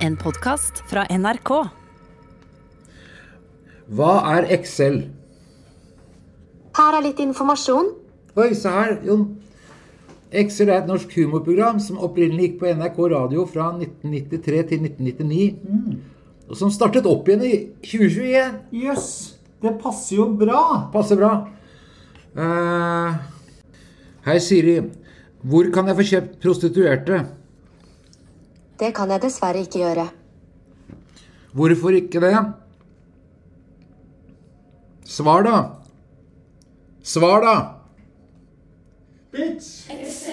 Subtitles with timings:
[0.00, 1.50] En podkast fra NRK.
[3.92, 4.94] Hva er Excel?
[6.78, 7.90] Her er litt informasjon.
[8.40, 9.26] Oi, se her, Jon.
[10.40, 15.98] Excel er et norsk humorprogram som opprinnelig gikk på NRK Radio fra 1993 til 1999.
[16.48, 17.52] Og som startet opp igjen i
[17.84, 18.56] 2021.
[18.86, 19.10] Jøss,
[19.60, 20.62] det passer jo bra.
[20.94, 21.34] Passer bra.
[22.40, 23.20] Uh,
[24.30, 24.78] hei, Siri.
[25.44, 27.20] Hvor kan jeg få kjøpt prostituerte?
[28.80, 30.06] Det kan jeg dessverre ikke gjøre.
[31.52, 32.34] Hvorfor ikke det?
[35.04, 35.58] Svar, da.
[37.02, 37.56] Svar, da.
[39.34, 40.29] Bitch.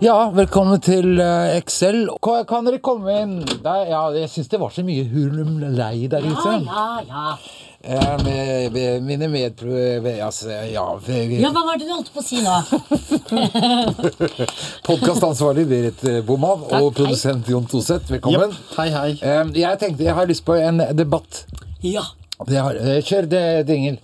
[0.00, 2.06] Ja, velkommen til eh, Excel.
[2.24, 3.34] Kan, dere komme inn?
[3.60, 6.54] Der, ja, jeg syns det var så mye hurlumlei der ute.
[6.64, 7.24] Ja, ja.
[7.84, 8.06] ja.
[8.24, 9.74] med, med mine medpro...
[10.24, 10.86] Altså, ja,
[11.44, 12.56] Ja, hva var det du holdt på å si nå?
[14.88, 16.96] Podkastansvarlig Berit Boman Takk, og hei.
[17.02, 18.56] produsent Jon Toseth, velkommen.
[18.78, 19.10] Hei, hei.
[19.20, 21.44] Eh, jeg tenkte jeg har lyst på en debatt.
[21.84, 22.08] Ja.
[22.48, 24.00] Det har, eh, kjør det, Dingel.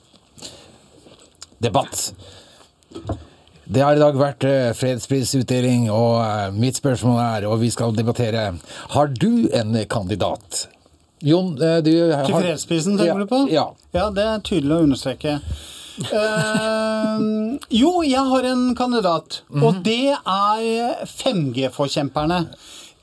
[1.64, 2.10] Debatt.
[3.66, 7.94] Det har i dag vært eh, fredsprisutdeling, og eh, mitt spørsmål er, og vi skal
[7.96, 8.44] debattere
[8.94, 10.68] Har du en kandidat?
[11.26, 13.40] Jon, eh, du har Til fredsprisen, tenker ja, du på?
[13.50, 13.64] Ja.
[13.96, 15.40] Ja, det er tydelig å understreke.
[15.96, 19.62] uh, jo, jeg har en kandidat, Mhm.
[19.64, 22.42] og det er 5G-forkjemperne.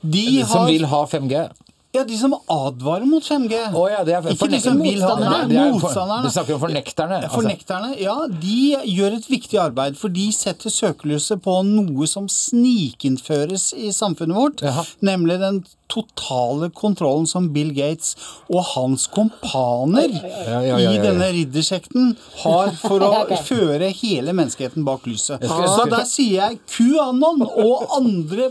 [0.00, 1.48] De Som har, vil ha 5G?
[1.94, 3.58] Ja, de som advarer mot 5G.
[3.70, 5.12] Oh, ja, det er Ikke de som vil ha.
[5.20, 6.26] Nei, det er Motstanderne.
[6.26, 7.20] Du snakker om fornekterne.
[7.22, 7.36] altså.
[7.36, 8.56] Fornekterne, ja, de
[8.96, 14.66] gjør et viktig arbeid, for de setter søkelyset på noe som snikinnføres i samfunnet vårt,
[14.66, 14.82] Jaha.
[15.06, 15.62] nemlig den
[15.94, 18.16] totale kontrollen som Bill Gates
[18.50, 21.02] og hans kompaner ja, ja, ja, i ja.
[21.04, 25.44] denne riddersekten har for å føre hele menneskeheten bak lyset.
[25.46, 28.50] Så der sier jeg QAnon og andre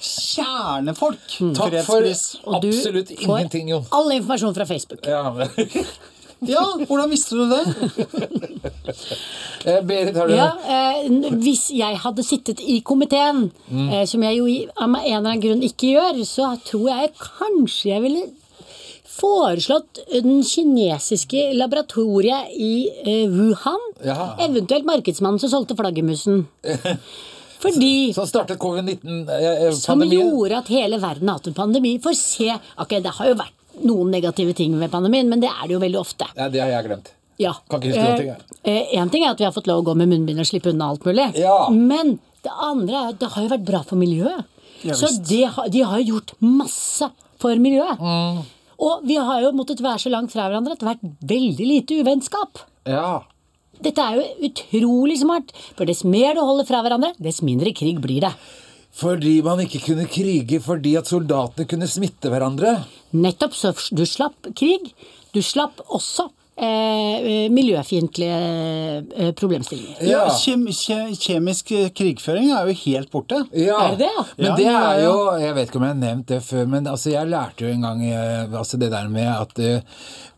[0.00, 1.26] kjernefolk.
[1.56, 3.84] Takk for absolutt får ingenting, Jon.
[3.90, 5.06] all informasjon fra Facebook.
[5.06, 5.48] Ja, men,
[6.48, 7.64] Ja, hvordan visste du det?
[9.66, 13.90] Eh, Berit, har du Ja, eh, Hvis jeg hadde sittet i komiteen, Mm.
[13.92, 14.46] eh, som jeg jo
[14.76, 18.24] av en eller annen grunn ikke gjør, så tror jeg kanskje jeg ville
[19.04, 23.80] foreslått den kinesiske laboratoriet i eh, Wuhan.
[24.02, 24.34] Ja.
[24.40, 26.46] Eventuelt markedsmannen som solgte flaggermusen.
[27.60, 29.72] Fordi Som startet covid-19-pandemien?
[29.76, 31.94] Som gjorde at hele verden har hatt en pandemi.
[32.02, 35.66] For se, ok, Det har jo vært noen negative ting ved pandemien, men det er
[35.68, 36.26] det jo veldig ofte.
[36.36, 37.12] Ja, det har jeg glemt.
[37.40, 37.52] Ja.
[37.70, 38.58] Kan ikke huske noen ting, jeg.
[38.68, 40.72] Eh, en ting er at vi har fått lov å gå med munnbind og slippe
[40.72, 41.30] unna alt mulig.
[41.40, 41.68] Ja.
[41.72, 44.44] Men det andre er at det har jo vært bra for miljøet.
[44.82, 45.08] Ja, så
[45.54, 47.98] har- de har jo gjort masse for miljøet.
[48.00, 48.42] Mm.
[48.80, 51.66] Og vi har jo måttet være så langt fra hverandre at det har vært veldig
[51.68, 52.62] lite uvennskap.
[52.86, 53.22] Ja.
[53.80, 58.00] Dette er jo utrolig smart, for dess mer du holder fra hverandre, dess mindre krig
[58.02, 58.34] blir det.
[59.00, 62.74] Fordi man ikke kunne krige fordi at soldatene kunne smitte hverandre.
[63.16, 64.90] Nettopp så du slapp krig.
[65.32, 66.28] Du slapp også
[66.60, 68.38] eh, miljøfiendtlige
[69.16, 70.00] eh, problemstillinger.
[70.06, 70.66] Ja, kjem,
[71.20, 73.42] Kjemisk krigføring er jo helt borte.
[73.56, 74.24] Ja, Er det det, ja?
[74.38, 77.12] Men det er jo Jeg vet ikke om jeg har nevnt det før, men altså
[77.14, 79.80] jeg lærte jo en gang eh, altså det der med at eh,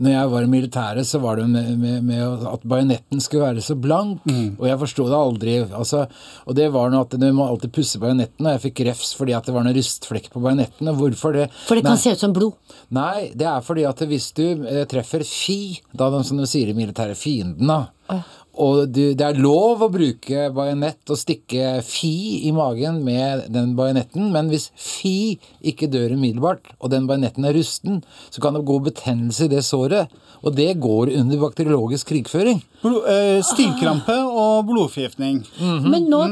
[0.02, 3.62] når jeg var i militæret, så var det med, med, med at bajonetten skulle være
[3.62, 4.24] så blank.
[4.26, 4.56] Mm.
[4.58, 5.52] Og jeg forsto det aldri.
[5.62, 6.00] Altså,
[6.46, 9.36] og det var noe at du må alltid pusse bajonetten, og jeg fikk refs fordi
[9.36, 10.90] at det var noen rustflekk på bajonetten.
[10.90, 11.46] Og hvorfor det?
[11.68, 11.92] For det Nei.
[11.92, 12.58] kan se ut som blod.
[12.92, 15.60] Nei, det er fordi at hvis du eh, treffer fi,
[15.94, 18.22] da de som de sier i militæret, fienden, da.
[18.60, 23.70] Og du, det er lov å bruke bajonett og stikke fi i magen med den
[23.78, 28.66] bajonetten, men hvis fi ikke dør umiddelbart, og den bajonetten er rusten, så kan det
[28.68, 30.12] gå betennelse i det såret.
[30.44, 32.60] Og det går under bakteriologisk krigføring.
[32.82, 35.40] Blod, eh, stivkrampe og blodforgiftning.
[35.56, 35.88] Mhm.
[35.88, 36.22] Men nå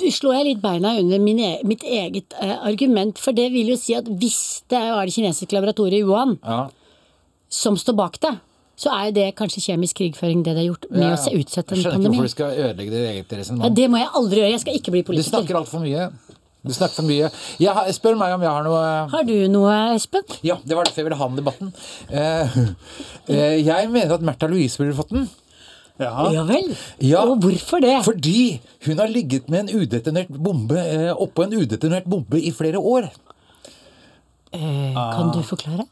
[0.00, 3.68] du- slår jeg litt beina under min e mitt eget eh, argument, for det vil
[3.74, 6.68] jo si at hvis det var det kinesiske laboratoriet i Wuhan Ja.
[7.50, 8.38] som står bak det,
[8.80, 11.34] så er jo det kanskje kjemisk krigføring det det har gjort med Ja, å se-
[11.36, 14.40] utsette Jeg skjønner ikke hvorfor du skal ødelegge ditt eget Ja, det må jeg aldri
[14.40, 14.52] gjøre.
[14.54, 15.30] Jeg skal ikke bli politiker.
[15.30, 16.06] Du snakker altfor mye.
[16.60, 17.28] Du snakker for mye.
[17.60, 18.80] Jeg spør meg om jeg har noe
[19.12, 20.24] Har du noe, Espen?
[20.44, 21.70] Ja, det var derfor jeg ville ha den debatten.
[22.08, 22.58] Eh,
[23.28, 25.28] eh, jeg mener at Märtha Louise burde fått den.
[26.00, 26.30] Ja.
[26.32, 26.72] Ja vel?
[27.04, 27.22] Ja.
[27.28, 27.98] Og hvorfor det?
[28.04, 32.80] Fordi hun har ligget med en udetonert bombe eh, oppå en udetonert bombe i flere
[32.80, 33.10] år.
[34.52, 35.84] Eh, kan du forklare?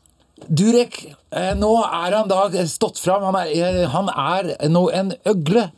[0.49, 1.01] Durek,
[1.33, 3.27] eh, nå er han da stått fram.
[3.29, 5.71] Han er, eh, han er nå en øgle.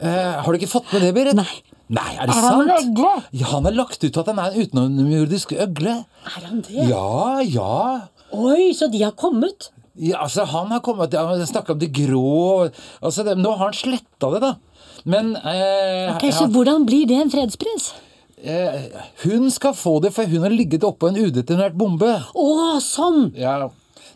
[0.00, 1.34] Eh, har du ikke fått med det, Berit?
[1.34, 1.62] Nei.
[1.88, 2.68] Nei, er det Er han sant?
[2.68, 3.22] en øgle?
[3.32, 6.04] Ja, han har lagt ut at han er en utenomjordisk øgle.
[6.28, 6.88] Er han det?
[6.90, 8.00] Ja, ja.
[8.32, 9.70] Oi, så de har kommet?
[9.98, 12.70] Ja, altså Han har kommet Han snakka om det grå
[13.02, 14.52] altså det, Nå har han sletta det, da.
[15.08, 17.88] Men eh, Ok, Så ja, hvordan blir det en fredspris?
[18.42, 22.14] Eh, hun skal få det, for hun har ligget oppå en udetonert bombe.
[22.34, 23.32] Å, sånn!
[23.38, 23.68] Ja,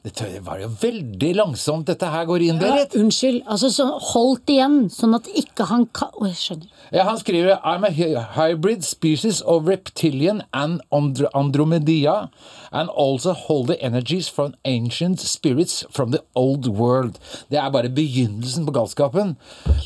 [0.02, 2.96] Dette var jo veldig langsomt, dette her går inn, Ja, Berit.
[2.98, 3.44] unnskyld.
[3.46, 6.72] Altså, så holdt igjen, sånn at ikke han kan Å, jeg skjønner.
[6.90, 7.92] Ja, han skriver I'm a
[8.34, 12.30] hybrid species of reptilian and andro andromedia
[12.72, 17.20] and also hold the energies from ancient spirits from the old world.
[17.48, 19.36] Det er bare begynnelsen på galskapen.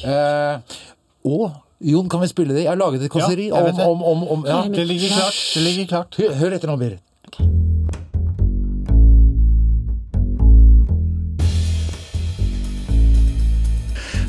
[0.02, 0.58] Eh,
[1.28, 2.62] og Jon, kan vi spille det?
[2.64, 4.62] Jeg har laget et kåseri Ja, om, om, om, om ja.
[4.72, 5.40] Det ligger klart.
[5.54, 6.16] Det ligger klart.
[6.16, 7.02] Hør, hør etter nå, Berit.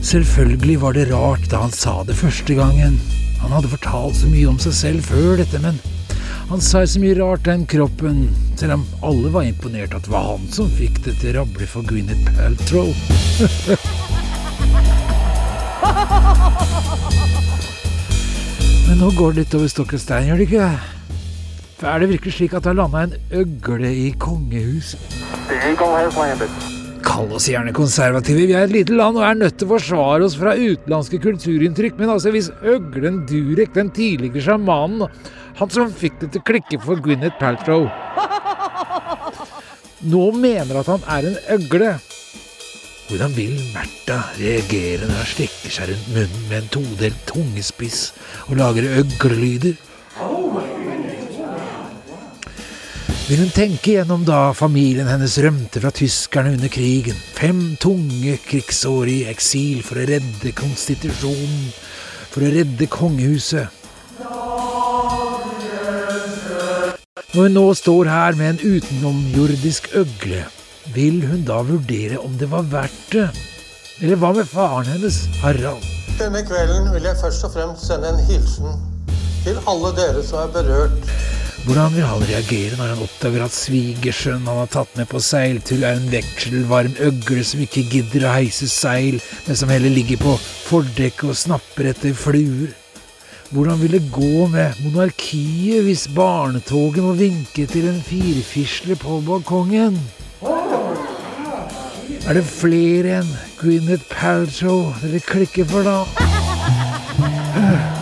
[0.07, 2.99] Selvfølgelig var det rart da han sa det første gangen.
[3.41, 5.79] Han hadde fortalt så mye om seg selv før dette, men
[6.47, 8.29] han sa så mye rart den kroppen,
[8.59, 11.67] selv om alle var imponert at det var han som fikk det til å rable
[11.67, 12.91] for Gwyneth Paltrow.
[18.87, 20.67] Men nå går det litt over stokk og stein, gjør det ikke?
[21.77, 25.01] For er det virkelig slik at det har landa en øgle i kongehuset?
[27.03, 30.23] Kall oss gjerne konservative, vi er et lite land og er nødt til å forsvare
[30.23, 35.03] oss fra utenlandske kulturinntrykk, men altså hvis øglen Durek, den tidligere sjamanen,
[35.59, 37.89] han som fikk det til å klikke for Gwyneth Paltrow,
[40.13, 41.97] nå mener at han er en øgle,
[43.07, 48.01] hvordan vil Märtha reagere når han strekker seg rundt munnen med en todelt tungespiss
[48.49, 49.77] og lager øglelyder?
[53.27, 59.11] Vil hun tenke gjennom da familien hennes rømte fra tyskerne under krigen, fem tunge krigsår
[59.11, 61.65] i eksil for å redde konstitusjonen,
[62.31, 63.67] for å redde kongehuset?
[67.33, 70.45] Når hun nå står her med en utenomjordisk øgle,
[70.95, 73.27] vil hun da vurdere om det var verdt det?
[74.01, 75.83] Eller hva med faren hennes, Harald?
[76.19, 78.77] Denne kvelden vil jeg først og fremst sende en hilsen
[79.43, 81.11] til alle dere som er berørt.
[81.67, 85.81] Hvordan vil han reagere når han oppdager at svigersønnen han har tatt med på seiltur,
[85.83, 89.17] er en vekselvarm øgle som ikke gidder å heise seil,
[89.47, 92.71] men som heller ligger på fordekket og snapper etter fluer?
[93.51, 99.99] Hvordan vil det gå med monarkiet hvis barnetoget må vinke til en firfisle på balkongen?
[102.27, 106.01] Er det flere enn Gwyneth Paltrow dere klikker for da?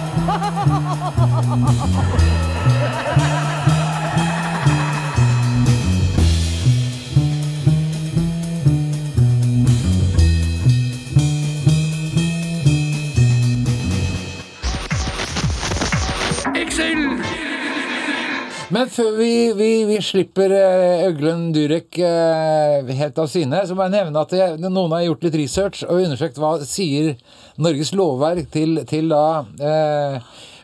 [18.85, 23.87] Men før vi, vi, vi slipper eh, øglen Durek eh, helt av syne, så må
[23.87, 27.15] jeg nevne at jeg, noen har gjort litt research og undersøkt hva sier
[27.57, 29.23] Norges lovverk til, til da
[29.57, 30.19] eh,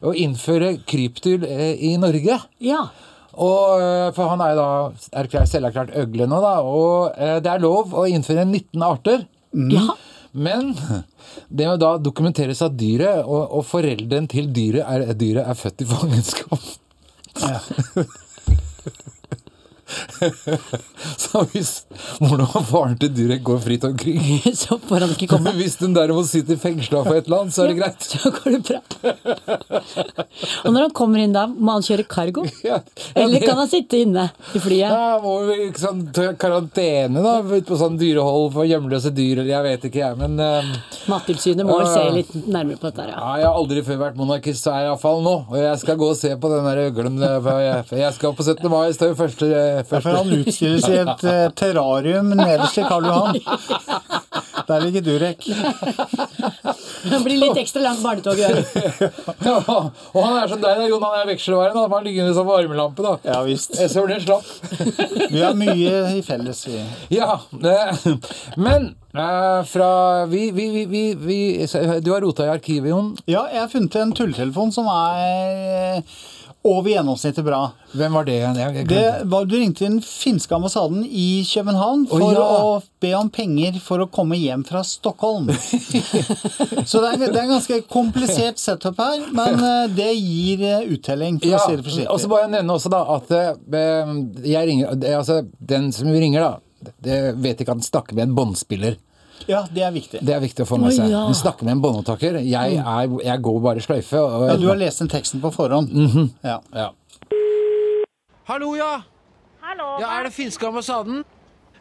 [0.05, 2.37] å innføre krypdyr eh, i Norge.
[2.61, 2.83] Ja.
[3.31, 4.69] Og, for han er jo da
[5.23, 6.53] erklært, selverklært øgle nå, da.
[6.61, 9.25] Og eh, det er lov å innføre 19 arter.
[9.73, 9.87] ja.
[10.31, 10.75] Men
[11.49, 15.87] det må da dokumenteres at dyret og, og foreldren til dyret er, dyret er født
[15.87, 16.69] i fangenskap.
[17.39, 17.61] Yeah.
[21.21, 21.71] Så hvis
[22.21, 24.19] moren og faren til dyret går fritt omkring
[24.61, 25.53] Så får han ikke komme.
[25.61, 28.07] Hvis den derimot sitter fengsla for et eller annet, så er det greit.
[28.07, 28.79] Så går det bra.
[30.65, 32.45] Og når han kommer inn da, må han kjøre cargo?
[32.65, 32.79] Ja,
[33.17, 34.91] Eller kan han sitte inne i flyet?
[34.91, 36.03] Ja, må vi sånn
[36.41, 40.37] karantene da, ute på sånn dyrehold for hjemløse dyr, eller jeg vet ikke jeg, men
[40.41, 40.71] uh,
[41.11, 43.15] Mattilsynet må vel se litt nærmere på dette ja.
[43.17, 45.35] ja, Jeg har aldri før vært monarkist, så er jeg iallfall nå.
[45.51, 47.17] Og jeg skal gå og se på den der øglen.
[47.21, 48.67] eh, Jeg, skal på 17.
[48.71, 49.51] mai, står første,
[49.89, 50.15] Første.
[50.17, 53.41] han utstyres i et eh, terrarium nederst i Karl Johan.
[54.67, 55.47] Der ligger Durek.
[57.03, 58.61] Det blir litt ekstra langt barnetog i år.
[59.51, 61.03] Ja, og han er som deg, da, Jon.
[61.03, 61.77] Han er vekselværen.
[61.77, 63.15] Han har liggende som varmelampe, da.
[63.25, 63.73] Ja visst.
[63.79, 64.45] Jeg så den slapp.
[65.31, 66.81] Vi har mye i felles, vi.
[67.15, 67.39] Ja,
[68.55, 69.91] men eh, fra
[70.31, 71.39] vi, vi, vi, vi, vi
[72.05, 73.15] Du har rota i arkivet, Jon.
[73.25, 76.21] Ja, jeg har funnet en tulltelefon som er eh,
[76.63, 77.71] over gjennomsnittet bra.
[77.91, 78.87] Hvem var det igjen?
[78.87, 82.45] Det var, du ringte den finske ambassaden i København for Å, ja.
[82.45, 85.49] å be om penger for å komme hjem fra Stockholm.
[86.89, 90.87] Så det er, det er en ganske komplisert setup her, men eh, det gir eh,
[90.93, 94.11] uttelling, for Ja, å si det og så bare jeg nevne også da at eh,
[94.45, 98.37] jeg ringer, altså, den som ringer, da, det vet ikke at han snakker med en
[98.37, 99.01] båndspiller.
[99.51, 100.21] Ja, det er viktig.
[100.23, 101.05] Det er viktig å få med seg.
[101.05, 101.11] seg.
[101.11, 101.25] ja.
[101.27, 102.39] Hun snakker med en båndopptaker.
[102.47, 104.21] Jeg, er, jeg går bare i sløyfe.
[104.23, 105.91] Og, Ja, du har lest den teksten på forhånd.
[106.43, 106.57] ja.
[106.75, 106.89] ja.
[108.47, 109.01] Hallo, ja.
[109.61, 111.21] Hallo, Ja, er det finske ambassaden?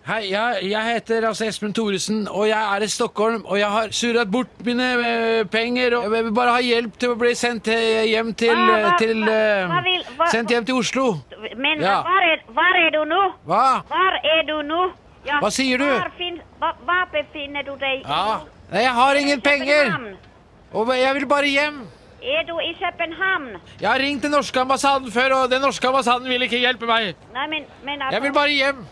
[0.07, 3.43] Hei, jeg, jeg heter altså Espen Thoresen, og jeg er i Stockholm.
[3.45, 7.12] Og jeg har surret bort mine eh, penger, og jeg vil bare ha hjelp til
[7.12, 10.55] å bli sendt eh, hjem til, Hva- hva- til hva- eh, hva vil- hva- Sendt
[10.55, 11.07] hjem til Oslo.
[11.57, 11.99] Men Ja.
[12.07, 13.21] var, er, er du nå?
[13.47, 13.65] Hva?
[13.93, 14.81] Hvor er du nå?
[15.27, 15.89] Ja, Hva sier du?
[16.19, 18.41] Fin, hva, hva befinner du deg Ja.
[18.71, 19.97] Nei, jeg har ingen penger,
[20.73, 21.81] og jeg vil bare hjem.
[22.23, 23.57] Er du i København?
[23.81, 27.15] Jeg har ringt den norske ambassaden før, og den norske ambassaden vil ikke hjelpe meg.
[27.35, 28.83] Nei, men, men altså Jeg vil bare hjem.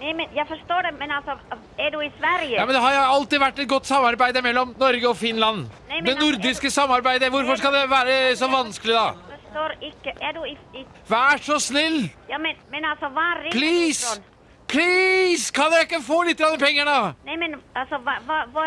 [0.00, 1.38] Nei, men jeg forstår det, men altså
[1.78, 2.52] Er du i Sverige?
[2.58, 5.64] Ja, men Det har alltid vært et godt samarbeid mellom Norge og Finland.
[5.88, 7.30] Nei, men Det altså, nordiske samarbeidet.
[7.32, 9.06] Hvorfor skal det være så vanskelig, da?
[9.32, 12.10] Jeg forstår ikke Er du i, i Vær så snill!
[12.28, 14.04] Ja, men, men altså, hva ringer Please!
[14.20, 14.35] fra?
[14.68, 15.50] Please!
[15.54, 17.12] Kan jeg ikke få litt av de penger, da?
[17.26, 18.64] Nei, men altså, hva, hva, hva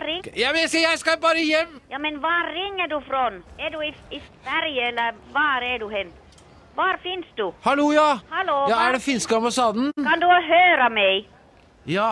[0.53, 1.75] men Jeg sier, jeg skal bare hjem.
[1.91, 3.27] Ja, men hva ringer du fra?
[3.59, 6.13] Er du i, i Sverige, eller hvor er du hen?
[6.79, 7.49] Hvor finnes du?
[7.65, 8.19] Hallo, ja.
[8.31, 9.91] Hallo, Ja, Er det finske ambassaden?
[9.99, 11.27] Kan du høre meg?
[11.85, 12.11] Ja.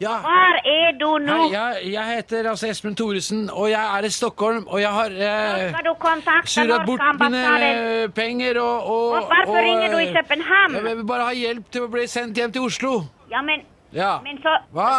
[0.00, 0.16] Ja.
[0.24, 1.34] Hvor er du nå?
[1.44, 5.10] Hei, jeg, jeg heter altså Espen Thoresen, og jeg er i Stockholm, og jeg har
[5.14, 7.62] eh, kontakte bort mine ambassaden?
[8.02, 10.74] eh, penger og, og Og hvorfor ringer du i eh, København?
[10.74, 12.94] Jeg vil bare ha hjelp til å bli sendt hjem til Oslo.
[13.30, 14.18] Ja, men, Ja.
[14.26, 14.90] men så Hva?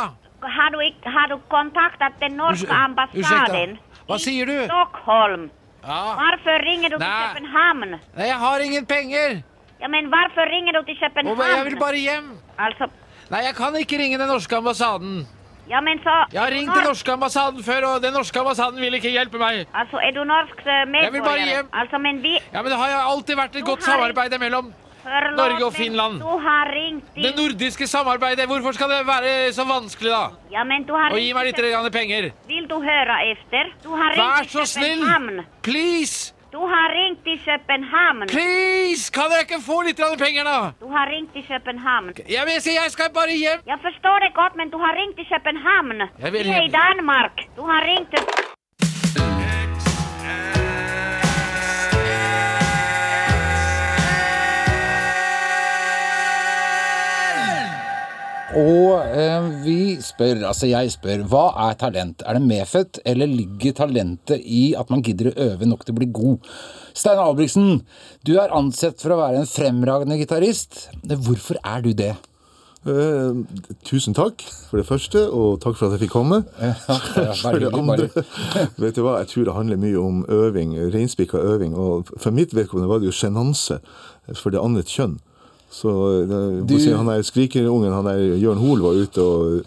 [0.46, 4.58] har du, ikke- har du kontaktet den norske ambassaden Hva sier du?
[4.66, 5.50] Stockholm?
[5.84, 6.02] Ja.
[6.18, 8.00] Hvorfor ringer du til København?
[8.16, 9.42] Nei, jeg har ingen penger.
[9.82, 11.58] Ja, men hvorfor ringer du til København?
[11.58, 12.32] jeg vil bare hjem.
[12.58, 12.88] Altså,
[13.32, 15.26] Nei, jeg kan ikke ringe den norske ambassaden.
[15.70, 16.16] ja, men så...
[16.34, 19.66] Jeg har ringt den norske ambassaden før, og den norske ambassaden vil ikke hjelpe meg.
[19.74, 21.04] Altså, er du norsk eh, medborger?
[21.04, 21.70] Jeg vil bare hjem.
[21.74, 22.34] Altså, men vi...
[22.54, 24.74] Ja, men Det har alltid vært et Du godt samarbeid mellom
[25.06, 26.20] Forlåt, Norge og Finland.
[26.22, 28.46] Du har ringt det nordiske samarbeidet.
[28.50, 30.24] Hvorfor skal det være så vanskelig, da?
[30.52, 31.18] Ja, men du har ringt...
[31.18, 32.32] Og gi meg litt penger.
[32.48, 33.74] Vil du høre efter?
[33.84, 35.44] Du har ringt Vær så snill!
[35.62, 36.35] Please!
[36.56, 38.18] Du har ringt til København.
[38.36, 39.04] Please!
[39.16, 40.58] Kan jeg ikke få litt grann penger, da?
[40.84, 42.06] Du har ringt til København.
[42.38, 43.60] Jeg vil si, jeg skal bare hjem.
[43.72, 46.00] Jeg forstår det godt, men du har ringt til København.
[46.24, 46.76] Jeg vil Vi er i.
[46.82, 47.36] Danmark.
[47.58, 48.22] Du har ringt til...
[58.56, 62.24] Og eh, vi spør, altså jeg spør, hva er talent?
[62.24, 65.98] Er det medfødt, eller ligger talentet i at man gidder å øve nok til å
[65.98, 66.48] bli god?
[66.96, 67.82] Stein Albrigtsen,
[68.24, 70.86] du er ansett for å være en fremragende gitarist.
[71.04, 72.14] Hvorfor er du det?
[72.88, 73.44] Eh,
[73.84, 76.44] tusen takk for det første, og takk for at jeg fikk komme.
[77.44, 78.08] For det andre,
[78.86, 81.76] vet du hva, jeg tror det handler mye om øving, reinspikka øving.
[81.76, 83.82] Og for mitt vedkommende var det jo sjenanse
[84.32, 85.20] for det andre kjønn.
[85.70, 85.92] Så
[86.30, 89.62] det, Du- han der skrikerungen, han der Jørn Hoel, var ute og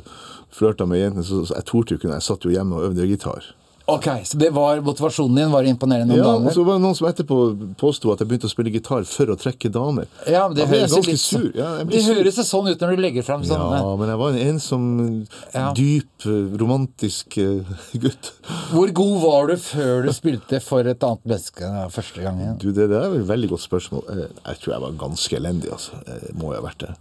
[0.50, 2.08] flørta med jentene, så, så jeg torde jo ikke.
[2.14, 3.44] Jeg satt jo hjemme og øvde gitar.
[3.88, 6.52] Ok, Så det var motivasjonen din var å imponere noen Ja, damer?
[6.52, 7.36] så var det noen som etterpå
[7.80, 10.04] påsto at jeg begynte å spille gitar for å trekke damer.
[10.28, 11.46] Ja, men det jeg høres litt sur.
[11.56, 12.14] Ja, Det sur.
[12.18, 13.78] høres sånn ut når du legger frem sånne.
[13.80, 15.72] Ja, men jeg var en ensom, Ja.
[15.72, 16.26] dyp,
[16.60, 17.64] romantisk eh,
[17.96, 18.32] gutt.
[18.74, 22.58] Hvor god var du før du spilte for et annet menneske første gangen?
[22.60, 24.04] Du, det, det er et veldig godt spørsmål.
[24.10, 25.96] Eh, Jeg tror jeg var ganske elendig, altså.
[26.06, 26.92] Eh, Må jeg ha vært det.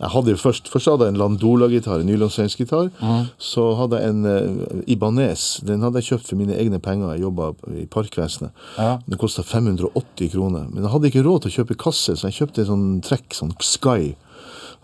[0.00, 2.90] Jeg hadde jo først, først hadde jeg en Landola-gitar, en nylonsvensgitar.
[3.38, 5.60] Så hadde jeg en eh, Ibanez.
[5.66, 7.12] Den hadde jeg kjøpt for mine egne penger.
[7.16, 8.54] Jeg jobba i Parkvesenet.
[8.78, 8.96] Ja.
[9.10, 10.66] Det kosta 580 kroner.
[10.70, 13.28] Men jeg hadde ikke råd til å kjøpe kasse, så jeg kjøpte en sånn trekk,
[13.36, 14.14] sånn Sky.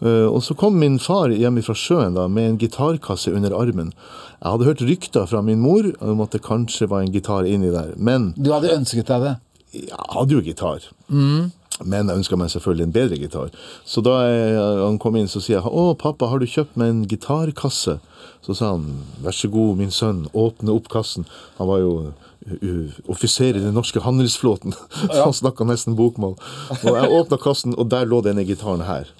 [0.04, 3.94] Uh, og så kom min far hjem fra sjøen da, med en gitarkasse under armen.
[4.42, 7.70] Jeg hadde hørt rykter fra min mor om at det kanskje var en gitar inni
[7.72, 7.94] der.
[7.96, 9.36] Men Du hadde ønsket deg det?
[9.76, 10.84] jeg hadde jo gitar.
[11.84, 13.50] Men jeg ønska meg selvfølgelig en bedre gitar.
[13.84, 16.88] Så da jeg, han kom inn, så sier jeg 'Å, pappa, har du kjøpt meg
[16.88, 18.00] en gitarkasse?'
[18.46, 21.26] Så sa han 'Vær så god, min sønn, åpne opp kassen'.
[21.58, 22.12] Han var jo
[23.08, 24.72] offiser i den norske handelsflåten,
[25.12, 26.36] så han snakka nesten bokmål.
[26.84, 29.10] Og jeg åpna kassen, og der lå denne gitaren her.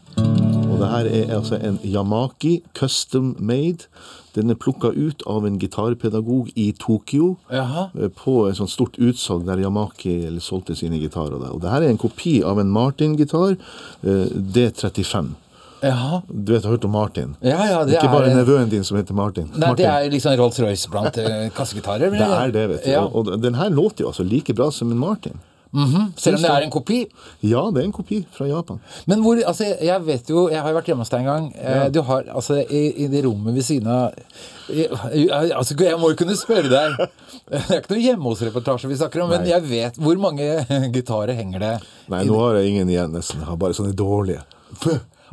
[0.76, 3.88] Og det her er altså en Yamaki custom made.
[4.36, 7.86] Den er plukka ut av en gitarpedagog i Tokyo Jaha.
[7.96, 11.40] eh, på et sånt stort utsalg der Yamaki solgte sine gitarer.
[11.54, 13.56] Og det her er en kopi av en Martin-gitar,
[14.04, 15.32] eh, D35.
[15.82, 16.22] Jaha.
[16.28, 17.34] Du vet, jeg har hørt om Martin.
[17.42, 19.50] Ja, ja, det Ikke bare er- nevøen din som heter Martin.
[19.52, 19.76] Nei, Martin.
[19.76, 22.10] det er liksom Rolls-Royce blant uh, kassegitarer?
[22.10, 22.90] Det er det, vet du.
[22.90, 23.02] Ja.
[23.04, 25.38] Og, og den her låter jo altså like bra som en Martin.
[26.16, 26.98] Selv om det er en kopi?
[27.44, 28.80] Ja, det er en kopi fra Japan.
[29.10, 31.48] Men hvor, altså, jeg vet jo, jeg har jo vært hjemme hos deg en gang.
[31.60, 31.88] Ja.
[31.92, 34.14] Du har, altså, i, i det rommet ved siden av
[34.66, 34.86] i,
[35.30, 36.96] altså, Jeg må jo kunne spørre deg.
[37.46, 40.46] Det er ikke noe hjemme hos-reportasje vi snakker om, men jeg vet hvor mange
[40.96, 41.74] gitarer henger det
[42.10, 43.42] Nei, nå har jeg ingen igjen, nesten.
[43.42, 44.42] Jeg har bare sånne dårlige.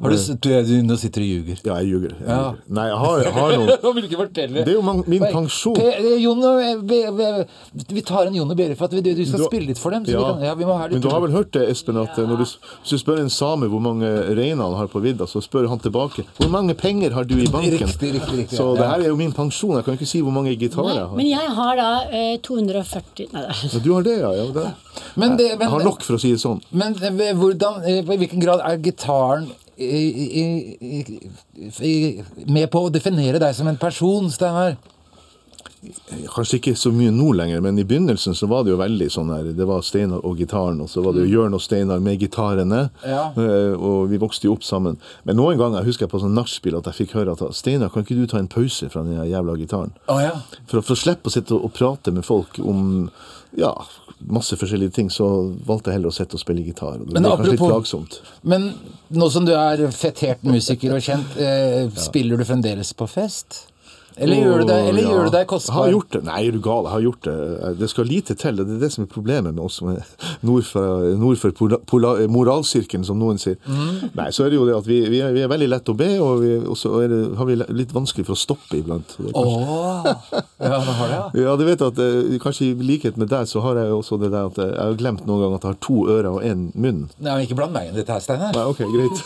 [0.02, 1.58] Har du, du, du, nå sitter du og ljuger.
[1.66, 2.14] Ja, jeg ljuger.
[2.18, 2.38] Jeg Ja.
[2.42, 2.62] ljuger.
[2.78, 4.64] Nei, jeg har, jeg har noen Han vil ikke fortelle.
[4.66, 5.78] Det er jo man- min pensjon.
[5.78, 7.46] Eh, Jon og eh, Be-
[7.94, 9.92] Vi tar en Jon og Berit for at vi- du skal Du- spille litt for
[9.92, 10.06] dem.
[10.06, 10.18] Så Ja.
[10.18, 12.18] vi kan, ja, vi må ha litt Men du har vel hørt det, Espen, at
[12.18, 15.26] eh, når du, hvis du spør en same hvor mange reiner han har på vidda,
[15.30, 17.78] så spør han tilbake hvor mange penger har du i banken?
[17.78, 18.82] Riktig, riktig, riktig, Så ja.
[18.82, 19.76] det her er jo min pensjon.
[19.78, 21.16] Jeg kan ikke si hvor mange gitarer jeg har.
[21.16, 24.32] men jeg har da eh, 240 Nei, er- du har det, ja.
[24.32, 24.74] ja det.
[25.18, 26.62] Men, det, Jeg har nok for å si det sånn.
[26.72, 29.52] men hvordan, i på hvilken grad er gitaren
[32.48, 34.76] med på å definere deg som en person, Steinar?
[36.32, 39.32] Kanskje ikke så mye nå lenger, men i begynnelsen så var det jo veldig sånn
[39.34, 42.22] her Det var Steinar og gitaren, og så var det jo Jørn og Steinar med
[42.24, 42.86] gitarene.
[43.04, 43.26] Ja.
[43.36, 44.96] eh, Og vi vokste jo opp sammen.
[45.28, 48.06] Men noen ganger husker jeg på sånn nachspiel at jeg fikk høre at Steinar, kan
[48.08, 49.92] ikke du ta en pause fra den jævla gitaren?
[50.08, 50.32] Oh, ja.
[50.72, 53.10] For, for å slippe å sitte og prate med folk om
[53.58, 53.74] ja,
[54.18, 55.28] masse forskjellige ting, så
[55.66, 56.98] valgte jeg heller å sette og spille gitar.
[57.02, 58.18] Og det Men ble kanskje litt plagsomt.
[58.44, 58.70] Men
[59.14, 63.68] nå som du er fetert musiker og kjent, eh, spiller du fremdeles på fest?
[64.18, 66.22] Eller, gjør, du det, eller gjør du deg Jeg har gjort det.
[66.28, 66.86] Nei, er du gal?
[66.88, 67.36] Jeg har gjort det.
[67.80, 68.60] Det skal lite til.
[68.60, 70.04] Det er det som er problemet med oss som er
[70.46, 73.58] nord for, nord moralsirkelen, som noen sier.
[73.66, 74.12] Mm.
[74.18, 75.96] Nei, så er det jo det at vi, vi, er, vi er veldig lett å
[75.98, 79.16] be, og, vi, og så er det, har vi litt vanskelig for å stoppe iblant.
[79.34, 81.24] Åh, ja, det har det, ja.
[81.44, 84.30] Ja, du vet at eh, Kanskje i likhet med deg, så har jeg også det
[84.34, 86.68] der at eh, jeg har glemt noen gang at jeg har to ører og én
[86.74, 87.04] munn.
[87.18, 88.54] Nei, men ikke bland meg inn i dette her, Steinar.
[88.56, 89.18] Nei, ok, greit.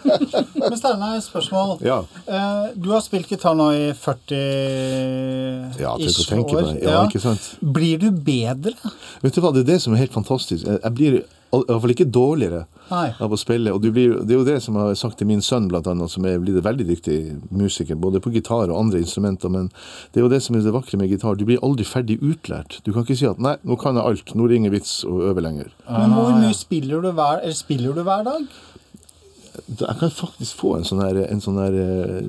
[0.60, 1.76] Men Steinar, spørsmål.
[1.84, 2.00] Ja.
[2.26, 4.29] Eh, Du har spilt gitar nå i 40
[5.80, 6.72] Ja, tenk å ish år.
[6.82, 7.52] Ja, ikke sant?
[7.60, 8.74] Blir du bedre?
[9.24, 10.66] Vet du hva, det er det som er helt fantastisk.
[10.66, 11.20] Jeg blir
[11.50, 12.60] i hvert fall ikke dårligere
[12.90, 13.08] Nei.
[13.18, 13.72] av å spille.
[13.74, 15.88] Og du blir, det er jo det som jeg har sagt til min sønn, blant
[15.90, 17.18] annet, som er blitt en veldig dyktig
[17.50, 19.50] musiker, både på gitar og andre instrumenter.
[19.50, 19.70] Men
[20.12, 21.38] det er jo det som er det vakre med gitar.
[21.38, 22.78] Du blir aldri ferdig utlært.
[22.86, 25.04] Du kan ikke si at 'nei, nå kan jeg alt', nå er det ingen vits
[25.04, 25.70] å øve lenger.
[25.90, 28.46] Men hvor mye spiller du hver, eller spiller du hver dag?
[29.80, 32.28] Jeg kan faktisk få en sånn her, en sånn her eh,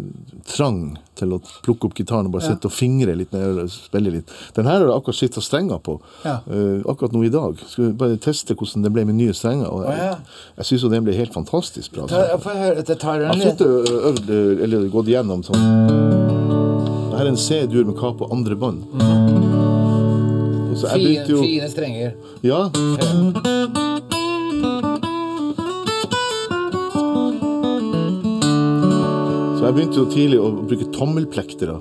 [0.49, 4.13] trang til å plukke opp gitaren og bare sitte og fingre litt med og spille
[4.15, 4.31] litt.
[4.57, 5.99] Den her har jeg akkurat skifta strenger på.
[6.25, 6.39] Ja.
[6.49, 7.61] uh, akkurat nå i dag.
[7.69, 9.69] Skal vi bare teste hvordan det ble med nye strenger.
[9.69, 10.49] Og jeg, Å, ja.
[10.61, 12.09] jeg syns jo den ble helt fantastisk bra.
[12.09, 16.31] Ta- Få høre, jeg Jeg har sittet og øvd, eh, eller gått igjennom sånn
[17.21, 18.81] her er en C-dur med kap og andre bånd.
[18.97, 19.51] Mm.
[20.81, 22.15] fine, fine strenger.
[22.41, 22.69] Ja.
[22.73, 23.90] Så
[29.71, 31.77] jeg begynte jo tidlig å bruke tommelplektere.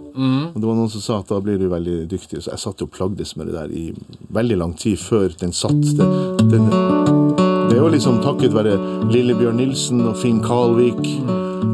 [0.55, 2.39] Og det var noen som sa at da blir du veldig dyktig.
[2.39, 3.89] Så jeg satt og plagdes med det der i
[4.31, 5.75] veldig lang tid før den satt.
[5.99, 6.07] Det,
[6.53, 8.77] den, det er jo liksom takket være
[9.11, 11.03] Lillebjørn Nilsen og Finn Kalvik,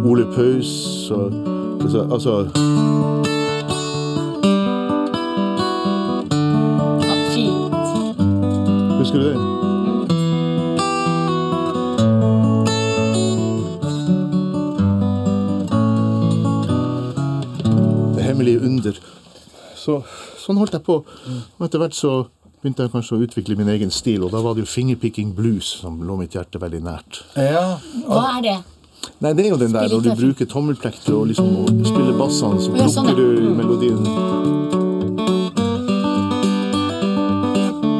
[0.08, 0.72] Ole Paus
[1.12, 1.36] og
[1.84, 2.40] altså, altså.
[8.96, 9.28] Husker du?
[9.36, 9.55] Det
[19.86, 20.00] Så,
[20.42, 20.96] sånn holdt jeg på.
[21.06, 22.12] Og etter hvert så
[22.62, 25.68] begynte jeg kanskje å utvikle min egen stil, og da var det jo fingerpicking blues
[25.82, 27.20] som lå mitt hjerte veldig nært.
[27.38, 27.76] Ja.
[28.08, 28.56] Hva er det?
[29.22, 32.58] Nei, det er jo den der når du bruker tommelplekter og liksom og spiller bassene,
[32.64, 34.02] så sånn, plukker du melodien.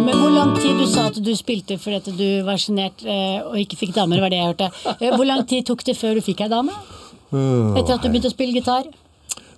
[0.02, 3.38] Men hvor lang tid Du sa at du spilte fordi at du var sjenert eh,
[3.46, 4.70] og ikke fikk damer, var det jeg hørte.
[4.98, 6.74] Eh, Hvor lang tid tok det før du fikk ei dame?
[7.30, 8.90] Etter at du begynte å spille gitar?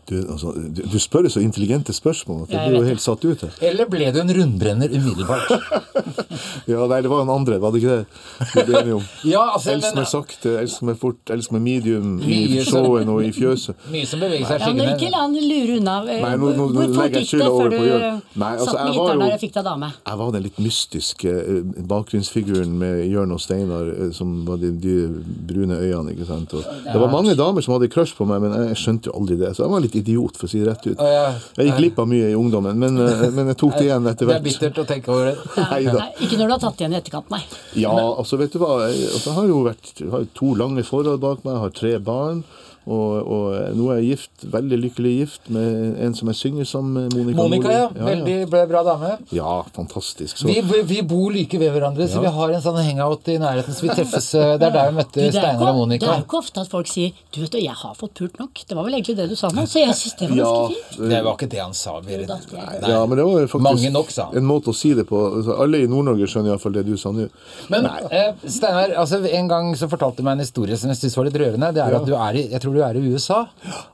[0.09, 3.43] Du, altså, du, du spør så intelligente spørsmål at jeg blir jo helt satt ut
[3.45, 3.51] her.
[3.71, 5.53] Eller ble du en rundbrenner umiddelbart?
[6.69, 8.19] Ja, nei, det var en andre, var det ikke det?
[8.53, 9.05] Vi ble enige om.
[9.27, 13.23] Ja, altså, Elsk med meg sakte, elsk meg fort, elsk meg medium i showen og
[13.25, 13.79] i fjøset.
[13.93, 15.95] Mye som beveger seg i Ja, men ikke la han lure unna.
[16.07, 17.95] Nei, nå- nå- nå Hvor fort gikk det før på du
[18.43, 19.91] Nei, altså, satt med gitaren der og fikk deg dame?
[20.11, 24.71] Jeg var den litt mystiske eh, bakgrunnsfiguren med Jørn og Steinar, eh, som var de,
[24.85, 24.95] de
[25.49, 26.15] brune øynene.
[26.15, 26.55] ikke sant?
[26.55, 29.41] Og det var mange damer som hadde crush på meg, men jeg skjønte jo aldri
[29.41, 29.55] det.
[29.57, 30.99] Så jeg var litt idiot, for å si det rett ut.
[31.59, 34.27] Jeg gikk glipp av mye i ungdommen, men, eh, men jeg tok det igjen etter
[34.27, 34.47] Det er hvert.
[34.49, 35.37] bittert å tenke over det.
[35.71, 35.83] Nei.
[35.93, 37.43] Nei, ikke når du har tatt igjen i etterkant, nei.
[37.83, 40.85] Ja, altså vet du hva, jeg, altså, jeg har jo vært, jeg har to lange
[40.87, 42.43] forhold bak meg, jeg har tre barn,
[42.89, 46.95] og, og nå er jeg gift, veldig lykkelig gift med en som jeg synger sammen
[46.97, 47.89] med, Monica Monica, ja.
[47.93, 48.05] ja.
[48.07, 49.11] Veldig ble bra dame.
[49.35, 50.39] Ja, fantastisk.
[50.41, 53.77] Så, Vi, vi, bor like ved hverandre, så vi har en sånn hangout i nærheten.
[53.77, 56.07] Så vi treffes eh, Det er der vi møtte Steinar og Monica.
[56.07, 58.41] det er jo ikke ofte at folk sier Du vet du, jeg har fått pult
[58.41, 58.63] nok.
[58.69, 60.79] Det var vel egentlig det du sa nå, så jeg syns det var ja, ganske
[60.79, 61.13] fint.
[61.13, 61.97] Det var ikke det han sa.
[62.09, 62.25] Vi, nei.
[62.31, 62.93] det.
[62.95, 64.41] ja, men det var faktisk Mange nok, sa han.
[64.41, 65.21] en måte å si det på.
[65.41, 67.29] Altså, alle i Nord-Norge skjønner iallfall det du sa nå.
[67.73, 71.19] Men eh, Steinar, altså, en gang så fortalte du meg en historie som jeg syntes
[71.21, 71.73] var litt rørende.
[71.77, 73.45] Det er at du er i, jeg tror du er i USA,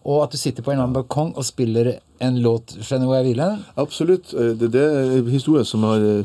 [0.05, 3.42] og at du sitter på en annen balkong og spiller en låt, fra jeg vil?
[3.77, 4.35] Absolutt.
[4.35, 6.25] Eh, Det, det er en historie som har eh,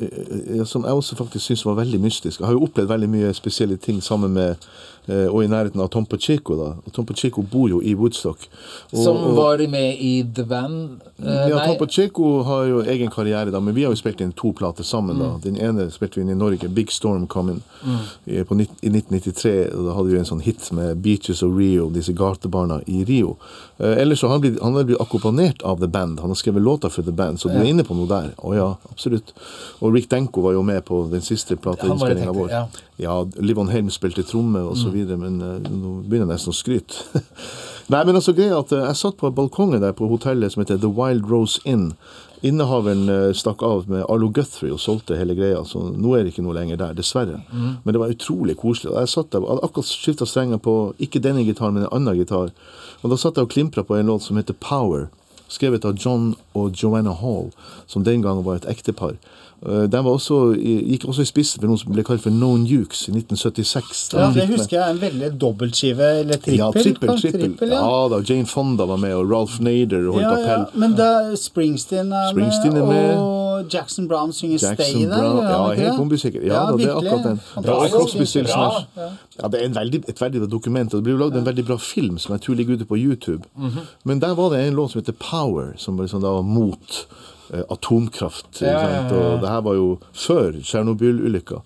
[0.00, 2.40] eh, som jeg også faktisk syns var veldig mystisk.
[2.40, 4.54] Jeg har jo opplevd veldig mye spesielle ting sammen med
[5.08, 6.56] og i nærheten av Tom Pacheco.
[6.56, 6.70] da.
[6.84, 8.48] Og Tom Pacheco bor jo i Woodstock.
[8.92, 11.00] Og, Som var med i The Band?
[11.18, 11.66] Eh, ja.
[11.66, 14.84] Tom Pacheco har jo egen karriere, da, men vi har jo spilt inn to plater
[14.84, 15.16] sammen.
[15.16, 15.22] Mm.
[15.22, 15.30] da.
[15.42, 17.96] Den ene spilte vi inn i Norge, Big Storm Coming, mm.
[18.24, 19.54] i, på, i 1993.
[19.74, 23.36] og Da hadde vi en sånn hit med Beaches of Rio, disse gatebarna i Rio.
[23.78, 26.20] Eh, ellers så har han blitt, han blitt akkompagnert av The Band.
[26.20, 28.34] Han har skrevet låter for The Band, så du er inne på noe der.
[28.38, 29.34] Å ja, absolutt.
[29.80, 32.52] Og Rick Denko var jo med på den siste plateinnspillinga vår.
[32.52, 32.66] Ja.
[32.98, 36.58] Ja, Livon Helm spilte tromme og så videre, men eh, nå begynner jeg nesten å
[36.58, 37.24] skryte.
[37.92, 40.80] Nei, men altså greia at eh, jeg satt på balkongen der på hotellet som heter
[40.82, 41.92] The Wild Rose Inn.
[42.46, 46.34] Innehaveren eh, stakk av med Arlo Guthrie og solgte hele greia, så nå er det
[46.34, 47.40] ikke noe lenger der, dessverre.
[47.50, 48.92] Men det var utrolig koselig.
[48.94, 52.52] Jeg satt der, hadde akkurat skifta strenger på ikke denne gitaren, men en annen gitar.
[53.02, 55.08] Og da satt jeg og klimpra på en låt som heter Power,
[55.48, 57.50] skrevet av John og Joanna Hall,
[57.88, 59.16] som den gangen var et ektepar.
[59.66, 62.52] Eh, Den var også, gikk også i spissen for noe som ble kalt for No
[62.56, 64.12] Nukes i 1976.
[64.14, 66.58] Ja, det husker jeg en veldig dobbeltskive, eller trippel.
[66.60, 67.40] ja, trippel, trippel.
[67.40, 67.68] trippel.
[67.74, 67.80] ja.
[67.82, 70.78] Ja da, Jane Fonda var med, og Ralph Nader holdt Ja, ja, appell.
[70.80, 73.16] men da Springsteen er Springsteen er med.
[73.18, 75.18] og Jackson Brown synger Jackson Stay der.
[75.18, 76.40] Brown, ja, helt bombesikker.
[76.46, 77.40] Ja, da, det er akkurat den.
[77.56, 78.84] Ja, Bra.
[79.42, 81.46] Ja, det er en veldig, et veldig bra dokument, og det blir jo lagd en
[81.46, 83.42] veldig bra film som jeg tror ligger ute på YouTube.
[83.56, 83.80] Mhm.
[84.04, 87.06] Men der var det en låt som heter Power, som var liksom da var mot
[87.70, 88.62] atomkraft.
[88.62, 89.04] Ja, ja, ja.
[89.18, 91.62] Og det her var jo før Tsjernobyl-ulykka.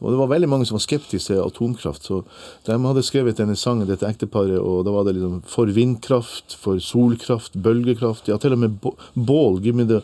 [0.00, 2.04] Og det var veldig mange som var skeptiske til atomkraft.
[2.04, 2.20] Så
[2.66, 6.80] de hadde skrevet denne sangen, dette ekteparet, og da var det liksom for vindkraft, for
[6.84, 8.76] solkraft, bølgekraft, ja, til og med
[9.14, 9.60] bål.
[9.64, 10.02] Give me the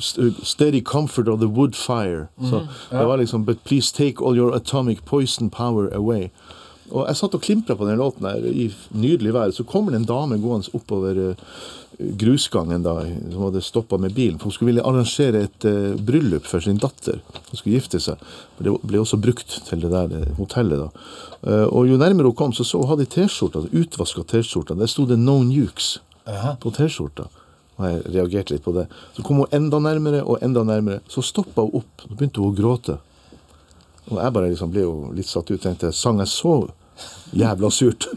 [0.00, 2.28] steady comfort of the wood fire.
[2.40, 6.30] Så det var liksom But please take all your atomic poison power away.
[6.92, 9.52] Og jeg satt og klimpra på den låten her i nydelig vær.
[9.56, 11.36] Så kommer det en dame gående oppover eh,
[12.20, 12.94] grusgangen da,
[13.32, 14.38] som hadde stoppa med bilen.
[14.38, 17.20] For hun skulle ville arrangere et uh, bryllup for sin datter.
[17.50, 18.20] Hun skulle gifte seg.
[18.56, 20.84] For det ble også brukt til det der hotellet.
[20.84, 21.06] da.
[21.44, 24.78] Uh, og jo nærmere hun kom, så så hun hadde T-skjorta, utvaska T-skjorta.
[24.78, 25.98] Der sto det 'No Nukes'
[26.60, 27.28] på T-skjorta.
[27.76, 28.86] Og jeg reagerte litt på det.
[29.16, 31.00] Så kom hun enda nærmere og enda nærmere.
[31.08, 32.06] Så stoppa hun opp.
[32.06, 32.98] Så begynte hun å gråte.
[34.10, 35.60] Og jeg bare liksom ble jo litt satt ut.
[35.62, 36.68] Tenkte sang jeg så
[37.34, 38.08] jævla surt?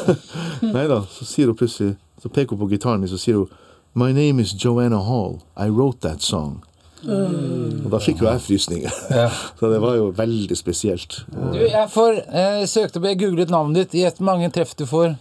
[0.74, 1.02] Nei da.
[1.10, 3.48] Så sier hun plutselig Så peker hun på gitaren min, så sier hun
[3.94, 5.42] My name is Joanna Hall.
[5.56, 6.62] I wrote that song.
[7.04, 8.94] Og da fikk jo jeg frysninger.
[9.58, 11.22] så det var jo veldig spesielt.
[11.28, 13.98] Du, jeg får jeg søkte på jeg googlet navnet ditt.
[14.04, 15.16] Gjett hvor mange treff du får.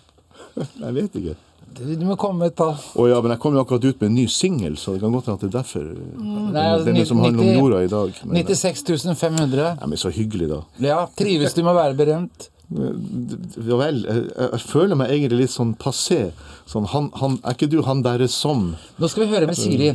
[0.83, 1.33] Jeg vet ikke.
[1.71, 2.73] Du, du må komme med et tall.
[2.99, 5.13] Å ja, men jeg kom jo akkurat ut med en ny singel, så det kan
[5.15, 5.85] godt hende at det er derfor.
[6.19, 8.17] Nei, altså, Denne som handler om 90 jorda i dag.
[8.25, 9.69] Men, 96 500.
[9.79, 10.59] ja, men så hyggelig, da.
[10.83, 12.50] Ja, trives du med å være berømt?
[12.71, 16.29] Ja vel, jeg, jeg føler meg egentlig litt sånn passé.
[16.69, 19.91] Sånn, han, han, er ikke du han derre som Nå skal vi høre med Siri.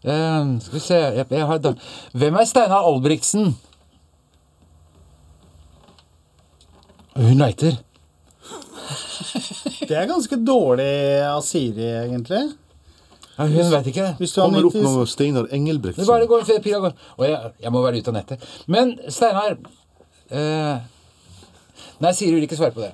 [0.00, 1.60] Uh, skal vi se jeg, jeg har.
[2.16, 3.52] Hvem er Steinar Albrigtsen?
[7.20, 7.76] Hun leiter.
[9.90, 10.92] Det er ganske dårlig
[11.26, 12.44] av Siri, egentlig.
[13.40, 14.14] Ja, hun vet ikke det.
[14.20, 16.06] Hvis du har Kommer opp 90 noe Steinar Engelbrektsen.
[16.08, 16.96] Bare går pila går.
[17.16, 18.48] Og jeg, jeg må være ute av nettet.
[18.70, 19.56] Men Steinar
[20.30, 20.82] eh,
[22.00, 22.92] Nei, Siri vil ikke svare på det.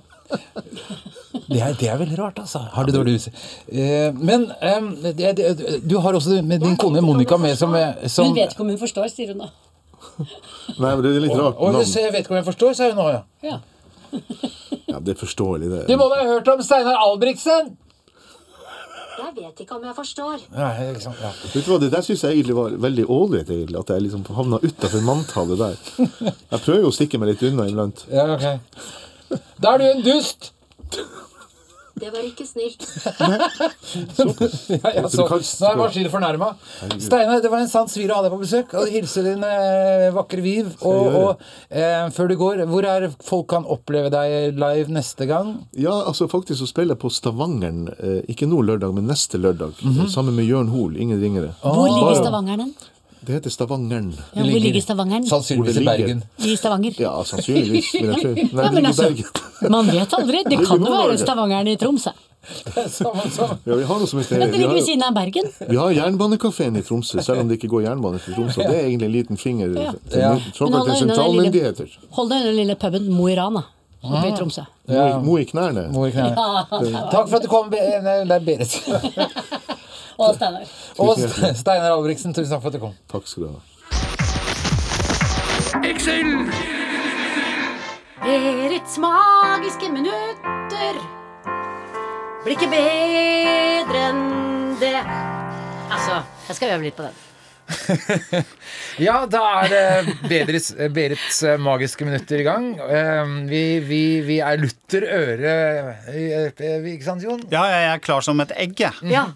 [1.46, 2.58] Det er, det er veldig rart, altså.
[2.74, 3.28] Har du dårlig hus?
[3.68, 5.52] Eh, men eh, det, det,
[5.86, 7.76] du har også med din kone Monica med som,
[8.10, 9.52] som Hun vet ikke om hun forstår, sier hun da.
[10.18, 12.90] Nei, men det er litt rart Og hvis jeg vet ikke om jeg forstår, sa
[12.90, 13.22] hun nå, ja.
[13.46, 13.58] Ja.
[14.86, 15.82] Ja, det er forståelig, det.
[15.90, 17.74] Du må da ha hørt om Steinar Albrigtsen?
[19.16, 20.42] Jeg vet ikke om jeg forstår.
[20.52, 21.30] Ja, liksom, ja.
[21.54, 23.50] Vet du hva, Det der syns jeg egentlig var veldig ålreit.
[23.80, 25.76] At jeg liksom havna utafor manntallet der.
[26.52, 28.04] Jeg prøver jo å stikke meg litt unna iblant.
[28.12, 29.38] ja, ok.
[29.60, 30.52] Da er du en dust!
[31.96, 32.82] Det var ikke snilt.
[34.76, 36.50] Ja, ja, så, nå er maskinen fornærma.
[37.00, 38.74] Steinar, det var en sann svir å ha deg på besøk.
[38.76, 40.72] Og hilse din eh, vakre Viv.
[40.84, 45.54] Og, og eh, før du går, hvor er folk kan oppleve deg live neste gang?
[45.78, 49.78] Ja, altså faktisk så spiller jeg på Stavangeren, eh, ikke nå lørdag, men neste lørdag.
[49.80, 50.10] Mhm.
[50.12, 51.54] Sammen med Jørn Hoel, ingen ringere.
[51.64, 52.74] Hvor ligger Stavangeren?
[53.26, 54.12] Det heter Stavangeren.
[54.36, 55.24] Ja, hvor ligger Stavangeren?
[55.26, 56.22] Sannsynligvis i Bergen.
[56.38, 56.94] I Stavanger.
[57.02, 58.30] Ja, sannsynligvis, vil jeg tro.
[58.34, 59.08] Nei, Ja, men altså,
[59.70, 60.42] man vet aldri.
[60.46, 62.12] Det kan jo være Stavangeren i Tromsø.
[62.86, 65.48] Samme som Ja, vi har noe som heter Men det ligger ved siden av Bergen.
[65.68, 68.62] vi har Jernbanekafeen i Tromsø, selv om det ikke går jernbane til Tromsø.
[68.62, 69.90] Det er egentlig en liten finger Ja.
[70.10, 70.30] til Ja.
[70.60, 71.88] Men lille- sentralmyndigheter.
[72.10, 73.62] Hold deg unna den lille puben Mo i Rana
[74.04, 74.62] oppe i Tromsø.
[74.88, 75.88] Mo i- Mo i knærne.
[75.92, 77.10] Mo i knærne.
[77.10, 77.70] Takk for at du kom.
[77.70, 78.78] Det er Berit.
[80.18, 80.64] Og Steinar.
[81.02, 81.18] Og
[81.60, 82.94] Steinar Albrigtsen, tusen takk for at du kom.
[83.12, 83.60] Takk skal du ha.
[88.26, 90.96] Berits magiske minutter
[92.46, 94.24] blir ikke bedre enn
[94.80, 97.22] det Altså, jeg skal øve litt på den.
[99.06, 102.68] Ja, da er det Berits, Berits eh, magiske minutter i gang.
[102.80, 105.54] Eh, Vi, vi, vi er lutter øre,
[106.10, 107.42] eh, ikke sant, Jon?
[107.52, 108.94] Ja, jeg er klar som et egg, jeg.
[109.12, 109.26] Ja.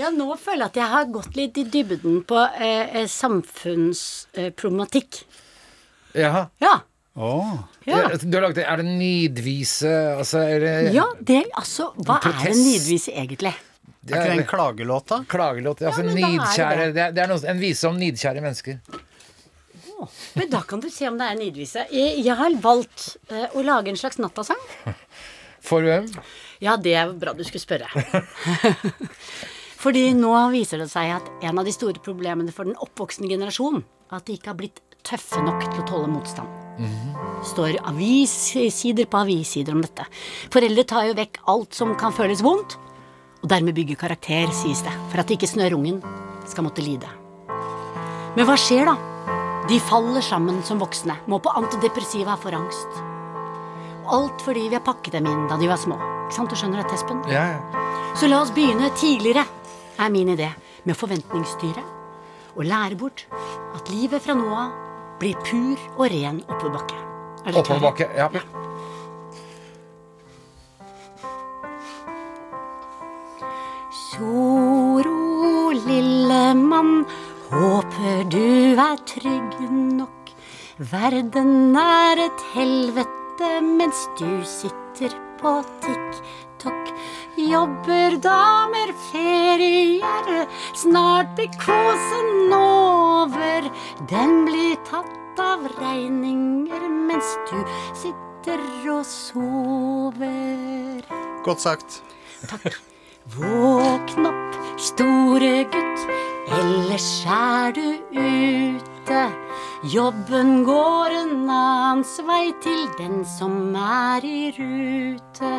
[0.00, 5.10] Ja, nå føler jeg at jeg har gått litt i dybden på eh, eh, samfunnsproblematikk.
[6.14, 6.42] Jaha.
[6.62, 6.74] Ja.
[7.14, 7.54] Oh.
[7.86, 8.08] Ja.
[8.18, 9.92] Du har laget det, Er det nidvise?
[10.18, 12.46] Altså, er det ja, det altså Hva er Protest.
[12.50, 13.54] en nidvise egentlig?
[14.04, 15.20] det Er ikke det en klagelåt, da?
[15.30, 15.82] klagelåt?
[15.82, 16.94] Altså, ja, er nidkjære det.
[16.94, 18.76] Det er, det er noe, en vise om nidkjære mennesker.
[20.34, 21.80] Men da kan du se om det er en nidvise.
[21.94, 24.62] Jeg, jeg har valgt eh, å lage en slags nattasang.
[25.64, 26.06] For hvem?
[26.60, 27.86] Ja, det er bra du skulle spørre.
[29.84, 33.82] Fordi nå viser det seg at en av de store problemene for den oppvoksende generasjon
[33.82, 36.48] er at de ikke har blitt tøffe nok til å tåle motstand.
[37.44, 40.06] står avissider på avissider om dette.
[40.50, 42.78] Foreldre tar jo vekk alt som kan føles vondt,
[43.42, 46.00] og dermed bygger karakter, sies det, for at ikke snørrungen
[46.48, 47.10] skal måtte lide.
[48.34, 48.96] Men hva skjer da?
[49.68, 52.98] De faller sammen som voksne, må på antidepressiva for angst.
[54.12, 56.00] Alt fordi vi har pakket dem inn da de var små.
[56.24, 57.22] Ikke sant, du skjønner dette, Espen?
[57.28, 57.84] Ja, ja.
[58.16, 59.44] Så la oss begynne tidligere,
[59.98, 60.50] er min idé,
[60.84, 61.84] med å forventningsstyre
[62.54, 63.26] Og lære bort
[63.74, 64.74] at livet fra nå av
[65.20, 66.98] blir pur og ren oppoverbakke.
[67.44, 67.56] Er?
[67.58, 68.08] Oppoverbakke.
[68.18, 68.28] Ja.
[74.14, 77.04] Soro, lille mann,
[77.50, 80.34] håper du er trygg nok.
[80.78, 86.93] Verden er et helvete mens du sitter på tikk-tokk.
[87.36, 93.70] Jobber, damer, ferier, snart blir kosen over.
[94.08, 97.58] Den blir tatt av regninger mens du
[97.98, 101.02] sitter og sover.
[101.42, 102.02] Godt sagt.
[102.46, 102.78] Takk.
[103.34, 106.06] Våkn opp, store gutt,
[106.52, 109.22] ellers er du ute.
[109.84, 115.50] Jobben går en annens vei til den som er i rute.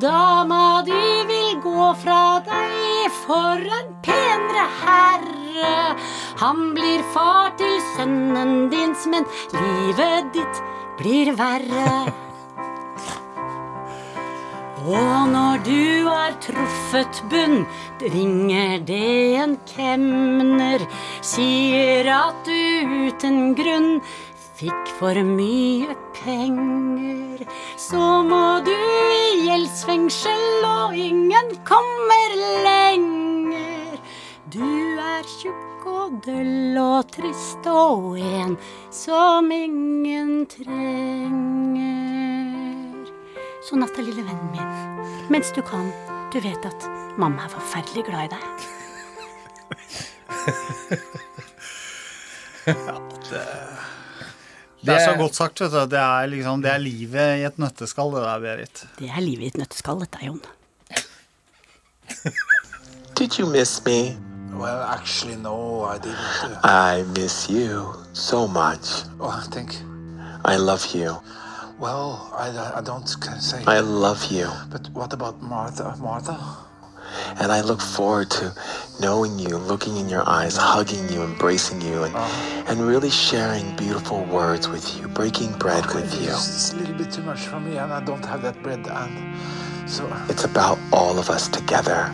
[0.00, 5.74] Dama di vil gå fra deg for en penere herre.
[6.40, 10.64] Han blir far til sønnen din, men livet ditt
[11.02, 12.27] blir verre.
[14.86, 17.64] Og når du har truffet bunn,
[18.00, 20.84] ringer det en kemner.
[21.24, 23.98] Sier at du uten grunn
[24.58, 27.44] fikk for mye penger.
[27.78, 32.34] Så må du i gjeldsfengsel, og ingen kommer
[32.66, 34.00] lenger.
[34.50, 38.58] Du er tjukk og døll og trist og en
[38.94, 42.57] som ingen trenger.
[43.68, 44.64] Så natta, lille vennen min,
[45.28, 45.90] mens du kan.
[46.32, 46.84] Du vet at
[47.20, 48.44] mamma er forferdelig glad i deg.
[54.78, 55.80] Det er så godt sagt, vet du.
[55.90, 58.84] Det er, liksom, det er livet i et nøtteskall, det der, Berit.
[59.00, 60.40] Det er livet i et nøtteskall, dette, Jon.
[63.18, 64.16] Did you miss me?
[64.54, 66.64] Well, actually, no, I didn't.
[66.64, 69.04] I miss you so much.
[69.20, 69.74] oh, thank
[70.44, 71.20] I love you.
[71.78, 73.62] Well, I, I don't say.
[73.66, 74.48] I love you.
[74.70, 75.94] But what about Martha?
[76.00, 76.36] Martha?
[77.40, 78.52] And I look forward to
[79.00, 82.64] knowing you, looking in your eyes, hugging you, embracing you, and, uh-huh.
[82.68, 86.30] and really sharing beautiful words with you, breaking bread with you.
[86.30, 88.86] It's, a little bit too much for me, and I don't have that bread.
[88.86, 92.12] And so, It's about all of us together.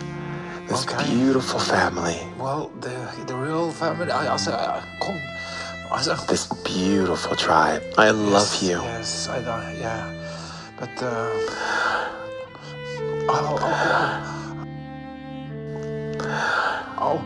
[0.67, 1.03] This Okay.
[1.13, 2.17] beautiful family.
[2.39, 2.95] well, the
[3.27, 4.09] the real family.
[4.11, 5.21] I also I, uh, come.
[5.91, 7.81] Also, This beautiful tribe.
[7.97, 8.81] I love you.
[8.81, 9.77] Yes, I don't.
[9.79, 10.05] Yeah,
[10.79, 10.89] but.
[11.01, 11.29] Uh,
[13.29, 14.31] oh, oh, oh.
[16.97, 17.21] Oh.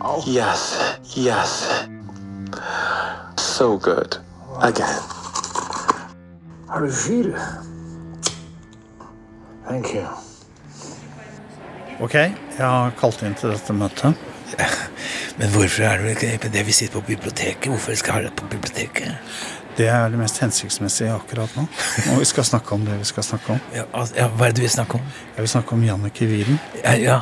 [0.00, 0.22] Oh.
[0.26, 1.86] Yes, yes.
[3.36, 4.16] So good.
[4.60, 5.00] Again.
[6.68, 7.34] How do you feel?
[9.68, 10.06] Thank you.
[12.00, 14.18] Ok, jeg har kalt inn til dette møtet.
[15.38, 17.68] Men hvorfor er det ikke det vi sitter på biblioteket?
[17.72, 19.14] Hvorfor skal vi ha det på biblioteket?
[19.74, 21.64] Det er det mest hensiktsmessige akkurat nå.
[22.12, 23.62] Og vi skal snakke om det vi skal snakke om.
[23.74, 25.08] Ja, ja, hva er det du vil snakke om?
[25.34, 26.60] Jeg vil snakke om Jannicke Wieden.
[26.84, 27.16] Ja, ja.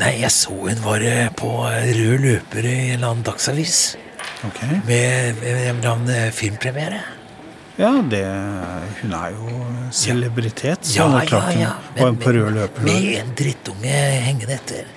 [0.00, 3.82] Nei, jeg så hun var eh, på rød løper i en eller annen dagsavis.
[4.48, 4.80] Okay.
[4.88, 7.02] Med, med en eller annen eh, filmpremiere.
[7.80, 8.24] Ja, det
[9.00, 9.60] Hun er jo
[9.96, 11.70] celebritet, så Ja, ja, ja, hun ja.
[12.04, 12.82] var på rød løper.
[12.88, 14.88] Med en drittunge hengende etter.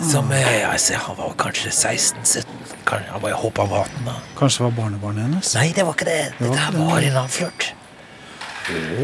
[0.00, 2.44] Som altså, Han var kanskje 16-17.
[2.86, 4.14] Kan- Han var jeg håper han var 18 da.
[4.36, 5.54] Kanskje det var barnebarnet hennes?
[5.54, 6.32] Nei, det var ikke det.
[6.38, 6.86] Det var Dette det.
[6.86, 7.72] var en annen flørt.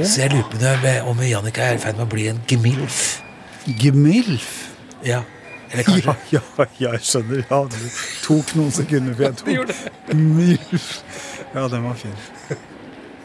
[0.05, 3.23] Så jeg lurer på om- Jannika er i ferd med å bli en gemilf.
[3.67, 4.49] Gemilf?
[5.05, 5.23] Ja.
[5.73, 6.41] Eller kanskje Ja,
[6.79, 7.45] ja, jeg skjønner.
[7.51, 7.93] Ja, det
[8.25, 9.37] tok noen sekunder før jeg
[10.09, 11.03] tok Milf.
[11.55, 12.17] Ja, den var fin.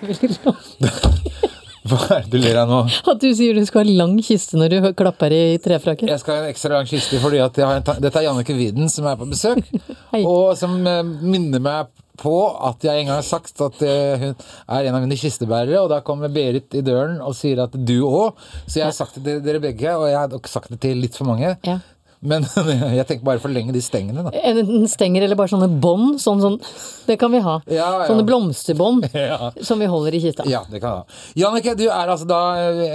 [1.86, 2.80] Hva er det du ler av nå?
[3.12, 6.10] At du sier du skal ha lang kiste når du klapper i trefrakken.
[6.10, 7.60] Jeg skal ha en ekstra lang kiste fordi at
[8.02, 9.62] dette er Jannicke Widen som er på besøk.
[10.32, 12.36] og som eh, minner meg på
[12.70, 15.82] at jeg en gang har sagt at eh, hun er en av mine kistebærere.
[15.84, 18.40] Og da kommer Berit i døren og sier at du òg.
[18.66, 21.18] Så jeg har sagt det til dere begge, og jeg har sagt det til litt
[21.18, 21.54] for mange.
[21.68, 21.80] Ja.
[22.26, 22.46] Men
[22.98, 24.34] jeg tenker bare forlenge de stengene, da.
[24.52, 26.18] Enten stenger eller bare sånne bånd.
[26.22, 26.58] Sånn, sånn.
[27.06, 27.60] Det kan vi ha.
[27.70, 28.08] Ja, ja.
[28.10, 29.52] Sånne blomsterbånd Ja.
[29.66, 30.46] som vi holder i kista.
[30.50, 31.20] Ja, det kan vi ha.
[31.46, 32.40] Jannicke, du er altså da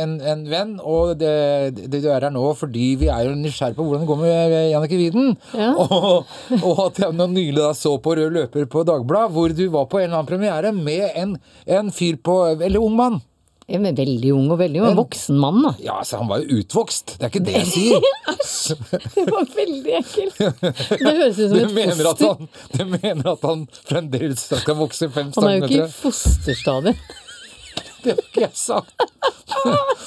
[0.03, 1.33] en, en venn, og det,
[1.79, 4.57] det, du er her nå fordi vi er jo nysgjerrig på hvordan det går med
[4.73, 5.33] Jannicke Widen.
[5.55, 5.73] Ja.
[6.01, 6.27] Og,
[6.63, 9.87] og at jeg nå nylig da så på Rød løper på Dagbladet, hvor du var
[9.91, 11.35] på en eller annen premiere med en,
[11.67, 13.19] en fyr på Eller ung mann.
[13.71, 14.89] Men veldig ung og veldig ung.
[14.91, 15.73] En voksen mann, da.
[15.85, 17.17] Ja, altså, han var jo utvokst.
[17.21, 18.83] Det er ikke det jeg sier.
[19.15, 20.43] Det var veldig ekkelt.
[20.91, 22.35] Det høres ut som Du et mener, foster.
[22.35, 27.11] han, du mener at han fremdeles skal vokse fem Han er jo ikke i fosterstadiet.
[28.01, 29.03] Det har ikke jeg sagt.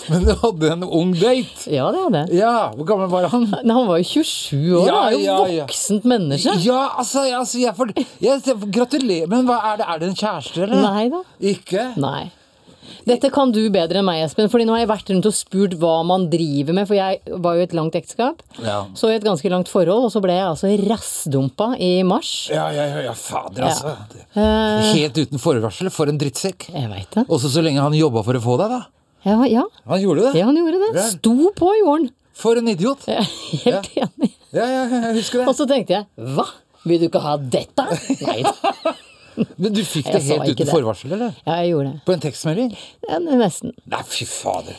[0.10, 1.68] Men du hadde en ung date.
[1.70, 2.40] Ja, det hadde jeg.
[2.42, 3.46] Ja, Hvor gammel var han?
[3.54, 4.88] Nei, Han var jo 27 år.
[4.88, 5.66] Ja, han er jo ja, ja.
[5.68, 6.56] voksent menneske.
[6.66, 9.30] Ja, altså, altså jeg, får, jeg Gratulerer.
[9.30, 9.86] Men er det?
[9.86, 10.82] Er det en kjæreste, eller?
[10.88, 11.22] Nei da.
[11.54, 11.92] Ikke?
[12.02, 12.32] Nei.
[13.08, 14.50] Dette kan du bedre enn meg, Espen.
[14.52, 16.88] Fordi nå har jeg vært rundt og spurt hva man driver med.
[16.90, 18.42] For jeg var jo i et langt ekteskap.
[18.64, 18.80] Ja.
[19.00, 22.34] Så i et ganske langt forhold, og så ble jeg altså rassdumpa i mars.
[22.54, 23.96] Ja, ja, ja, ja fader, altså.
[24.38, 24.50] Ja.
[24.94, 25.92] Helt uten forvarsel.
[25.94, 26.70] For en drittsekk.
[26.74, 27.28] jeg vet det.
[27.28, 28.82] Også så lenge han jobba for å få deg, da.
[29.24, 29.64] Ja, ja.
[29.88, 30.40] Han gjorde det.
[30.42, 31.08] ja, han gjorde det.
[31.14, 32.10] Sto på, jorden.
[32.36, 33.06] For en idiot.
[33.08, 33.24] Er
[33.66, 34.34] helt enig.
[34.54, 35.48] Ja, ja, ja, jeg husker det.
[35.52, 36.48] Og så tenkte jeg hva?
[36.84, 37.86] Vil du ikke ha dette?
[38.26, 38.94] Nei da.
[39.36, 40.70] Men du fikk det helt uten det.
[40.72, 41.36] forvarsel, eller?
[41.46, 42.02] Ja, jeg gjorde det.
[42.08, 42.72] På en tekstmelding?
[43.10, 43.74] Ja, nesten.
[43.90, 44.78] Nei, fy fader.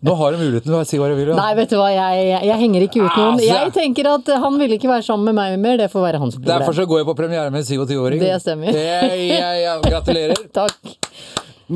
[0.00, 1.28] Nå har du muligheten til å si hva du vil.
[1.28, 1.36] Ja.
[1.36, 3.34] Nei, vet du hva, jeg, jeg henger ikke ut noen.
[3.34, 3.48] Altså.
[3.50, 6.38] Jeg tenker at han ville ikke være sammen med meg mer, det får være hans
[6.38, 6.54] problem.
[6.54, 8.22] Derfor så går jeg på premiere med en 27-åring.
[8.24, 8.72] Det stemmer.
[8.80, 9.74] Ja, ja, ja.
[9.84, 10.40] Gratulerer.
[10.60, 10.89] Takk.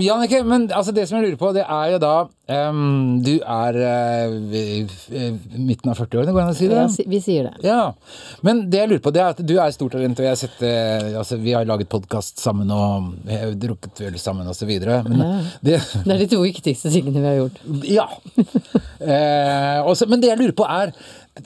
[0.03, 2.15] Jannicke, men altså det som jeg lurer på, det er jo da
[2.71, 3.77] um, Du er
[4.51, 4.87] i
[5.55, 6.81] midten av 40-årene, går det an å si det?
[6.81, 7.55] Ja, vi sier det.
[7.67, 7.81] Ja.
[8.47, 10.41] Men det jeg lurer på, det er at du er stort talent, og jeg har
[10.41, 15.03] sett eh, altså, Vi har laget podkast sammen, og vi har drukket øl sammen, videre.
[15.07, 15.33] Men Ja.
[15.63, 17.61] det Det er de to viktigste tingene vi har gjort.
[17.87, 18.09] Ja.
[19.05, 20.93] uh, også, men det jeg lurer på er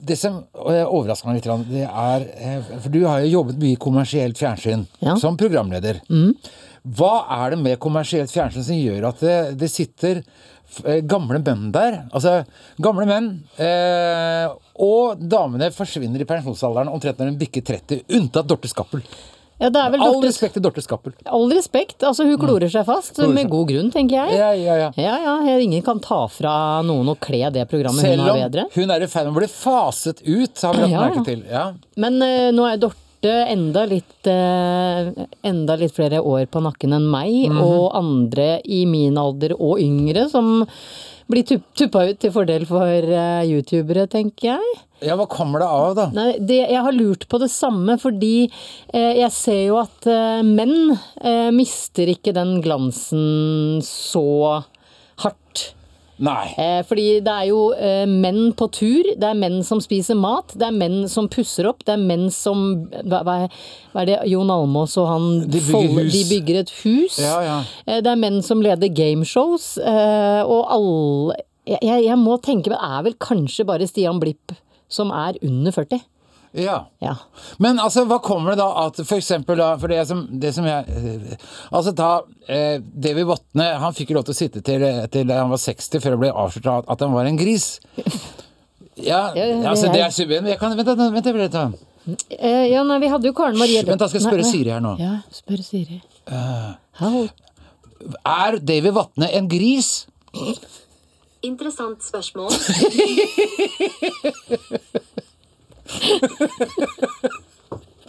[0.05, 3.79] Det som overrasker meg litt, det er eh, For du har jo jobbet mye i
[3.81, 5.15] kommersielt fjernsyn Ja.
[5.17, 6.01] som programleder.
[6.97, 10.21] Hva er det med kommersielt fjernsyn som gjør at det, det sitter
[10.85, 12.03] eh, gamle menn der?
[12.09, 12.39] Altså
[12.81, 13.33] gamle menn.
[13.61, 14.45] Eh,
[14.79, 19.03] og damene forsvinner i pensjonsalderen omtrent når de bikker 30, unntatt Dorte Skappel.
[19.59, 21.11] Ja, det er vel All respekt til Dorte Skappel.
[21.27, 21.99] All respekt.
[22.07, 23.51] Altså, hun klorer seg fast, Klorer med seg.
[23.51, 24.37] god grunn, tenker jeg.
[24.39, 24.87] Ja, ja, ja.
[24.95, 26.53] Ja, ja, Ingen kan ta fra
[26.87, 29.51] noen å kle det programmet hun Selv om hun er i ferd med å bli
[29.51, 31.43] faset ut, har vi lagt merke til.
[31.51, 31.65] Ja.
[31.99, 35.11] Men uh, nå er Dorte enda litt, eh,
[35.43, 37.61] enda litt flere år på nakken enn meg, Mhm.
[37.61, 40.65] og andre i min alder og yngre som
[41.29, 44.79] blir tup tuppa ut til fordel for eh, youtubere, tenker jeg.
[45.01, 46.09] ja, hva kommer det av, da?
[46.11, 48.49] Nei, det, jeg har lurt på det samme, fordi
[48.93, 54.63] eh, jeg ser jo at eh, menn eh, mister ikke den glansen så
[55.19, 55.73] hardt.
[56.19, 56.49] Nei.
[56.59, 60.51] Eh, fordi det er jo eh, menn på tur, det er menn som spiser mat,
[60.59, 62.65] det er menn som pusser opp, det er menn som
[63.07, 67.19] Hva, hva, er, det Jon Almaas og han De bygger Fold- De bygger et hus.
[67.23, 67.57] Ja, ja.
[67.85, 72.71] Eh, det er menn som leder gameshows, eh, og alle jeg, jeg, jeg må tenke,
[72.71, 74.55] men det er vel kanskje bare Stian Blipp
[74.89, 76.01] som er under 40?
[76.57, 76.87] Ja.
[77.03, 77.15] Ja.
[77.61, 80.65] Men altså, hva kommer det da at for eksempel da, for det som, det som
[80.65, 81.35] jeg eh,
[81.69, 82.07] Altså da
[82.49, 84.81] eh, Davy Vatne, han fikk jo lov til å sitte til,
[85.13, 87.79] til han var 60 før det ble avslørt at- at han var en gris.
[88.99, 90.11] Ja, Ja, ja, altså det er-.
[90.49, 91.75] Jeg kan, vent, vent, vent, vent, vent.
[92.35, 94.49] Eh, ja, nei, vi hadde jo Karen Marie Vent, da skal jeg spørre nei.
[94.51, 94.95] Siri her nå.
[94.99, 96.01] Ja, spørre Siri.
[96.27, 97.29] Uh,
[98.27, 100.07] er Davy Vatne en gris?
[101.47, 102.51] Interessant spørsmål.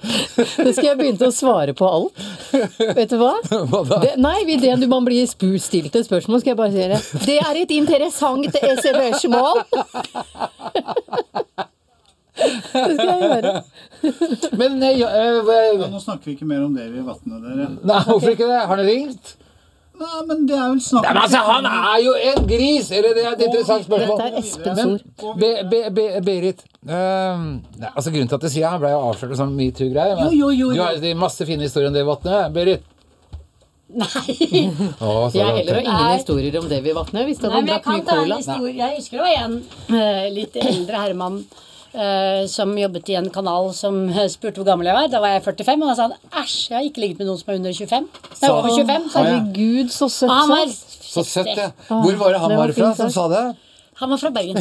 [0.01, 2.21] Det skal jeg begynne å svare på alt.
[2.97, 3.35] Vet du hva?
[3.71, 3.99] Hva da?
[4.05, 7.01] Det, nei, idet du man blir stilt et spørsmål, skal jeg bare si det.
[7.27, 9.64] Det er et interessant spørsmål!
[12.40, 13.51] Det skal jeg gjøre.
[14.57, 17.66] Men ja, eh, Ja, nå snakker vi ikke mer om det i vannet, dere.
[17.85, 18.61] Nei, hvorfor ikke det?
[18.70, 19.35] Har dere ringt?
[20.01, 22.86] Nei, men det er vel snakk om altså, han er jo en gris!
[22.96, 24.22] Eller det er et interessant spørsmål.
[24.22, 25.40] Dette er Espens Men ord.
[25.42, 27.42] Be, be, be, Berit um,
[27.76, 30.16] nei, altså Grunnen til at jeg sier Han ble jo avslørt som metoo-greier.
[30.16, 32.40] men Jo, jo, jo, Du har jo masse fine historier om det, Vatne.
[32.55, 32.88] Berit?
[33.90, 34.70] Nei.
[35.03, 36.12] Oh, Jeg har heller ingen Nei.
[36.16, 38.68] historier om det vi Jeg Hvis det jeg drakk kan mye ta en cola.
[38.70, 39.57] Jeg husker det var en
[39.90, 41.42] uh, litt eldre herremann
[42.51, 45.09] som jobbet i en kanal som eh, spurte hvor gammel jeg var.
[45.11, 47.41] Da var jeg 45, og da sa han æsj, jeg har ikke ligget med noen
[47.41, 48.07] som er under 25.
[48.43, 49.09] Nei, over 25.
[49.11, 49.24] Så.
[49.24, 50.30] Herregud, så søtt.
[50.30, 50.70] Han var
[51.11, 51.70] Så søtt, ja.
[51.88, 53.43] Ah, Hvor var det han det var var fra fint som sa det?
[54.01, 54.57] Han var fra Bergen.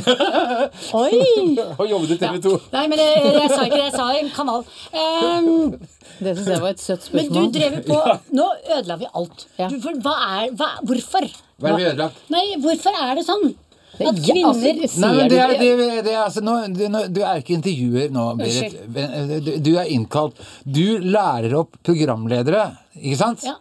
[1.00, 1.20] Oi!
[1.80, 2.56] Og jobbet i TV 2.
[2.74, 3.86] Nei, men jeg, jeg sa ikke det.
[3.86, 4.66] Jeg sa en kanal.
[4.92, 5.78] Um,
[6.20, 7.38] Det syns jeg var et søtt spørsmål.
[7.38, 9.46] men du drev på på Nå ødela vi alt.
[9.62, 11.30] Du, for, hva er hva, Hvorfor?
[11.62, 12.20] Hva er det vi ødelagt?
[12.34, 13.48] Nei, hvorfor er det sånn?
[14.00, 17.06] At Ja, kvinner altså, Nei, det er, du det, det er altså, nå, du, nå,
[17.12, 18.78] du er ikke intervjuer nå, Berit.
[19.44, 20.40] Du, du er innkalt.
[20.64, 22.70] Du lærer opp programledere,
[23.02, 23.44] ikke sant?
[23.48, 23.58] Ja.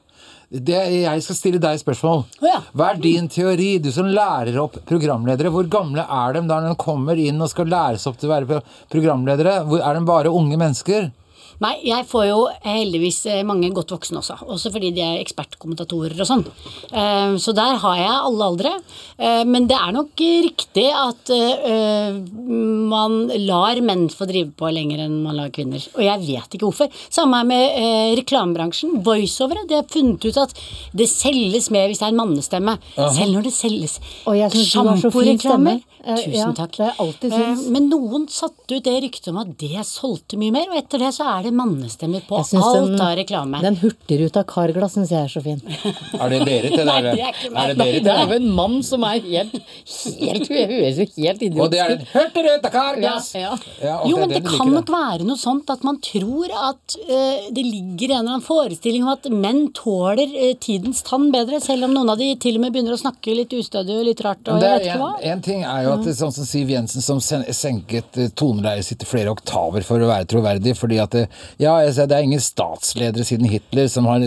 [0.49, 2.23] Det, jeg skal stille deg spørsmål.
[2.41, 5.53] Hva er din teori, du som lærer opp programledere?
[5.53, 8.63] Hvor gamle er de da de kommer inn og skal læres opp til å være
[8.89, 9.59] programledere?
[9.69, 11.11] Hvor, er de bare unge mennesker?
[11.59, 14.37] Nei, jeg får jo heldigvis eh, mange godt voksne også.
[14.47, 16.45] Også fordi de er ekspertkommentatorer og sånn.
[16.93, 18.73] Eh, Så der har jeg alle aldre.
[19.19, 22.21] Eh, Men det er nok riktig at eh,
[22.95, 25.83] man lar menn få drive på lenger enn man lar kvinner.
[25.97, 26.95] Og jeg vet ikke hvorfor.
[27.11, 29.03] Samme med reklamebransjen.
[29.03, 29.67] Voiceovere.
[29.69, 30.55] De har funnet ut at
[30.95, 32.79] det selges mer hvis det er en mannestemme.
[32.95, 35.83] Selv når det selges Og jeg synes du har så fin sjamporeklamer.
[36.09, 36.77] Tusen ja, takk.
[37.21, 37.67] synes.
[37.75, 41.11] Men noen satte ut det ryktet om at det solgte mye mer, og etter det
[41.17, 43.61] så er det mannestemmer på alt den- av reklame.
[43.63, 45.61] Den hurtigruta Carglass syns jeg er så fin.
[46.21, 46.75] Er det Berit?
[46.77, 47.63] det Nei, er det, det er ikke meg.
[47.63, 48.05] er det Berit?
[48.05, 49.55] Det er jo en mann som er helt
[50.19, 53.29] Helt høres jo helt idiotisk Og det er den hurtigrute Carglass!
[53.35, 53.57] Ja, ja.
[53.83, 56.97] Ja, Jo, men det det det kan nok være noe sånt at man tror at
[57.09, 61.61] uh, det ligger en eller annen forestilling om at menn tåler uh, tidens tann bedre,
[61.65, 64.23] selv om noen av de til og med begynner å snakke litt ustødig og litt
[64.25, 65.11] rart og det jeg er vet en, hva.
[65.33, 68.87] en ting er jo at det, sånn som Siv Jensen som sen, senket eh, toneleiet
[68.89, 71.27] sitt flere oktaver for å være troverdig, fordi at det,
[71.63, 74.25] ja, ser, det er ingen statsledere siden Hitler som har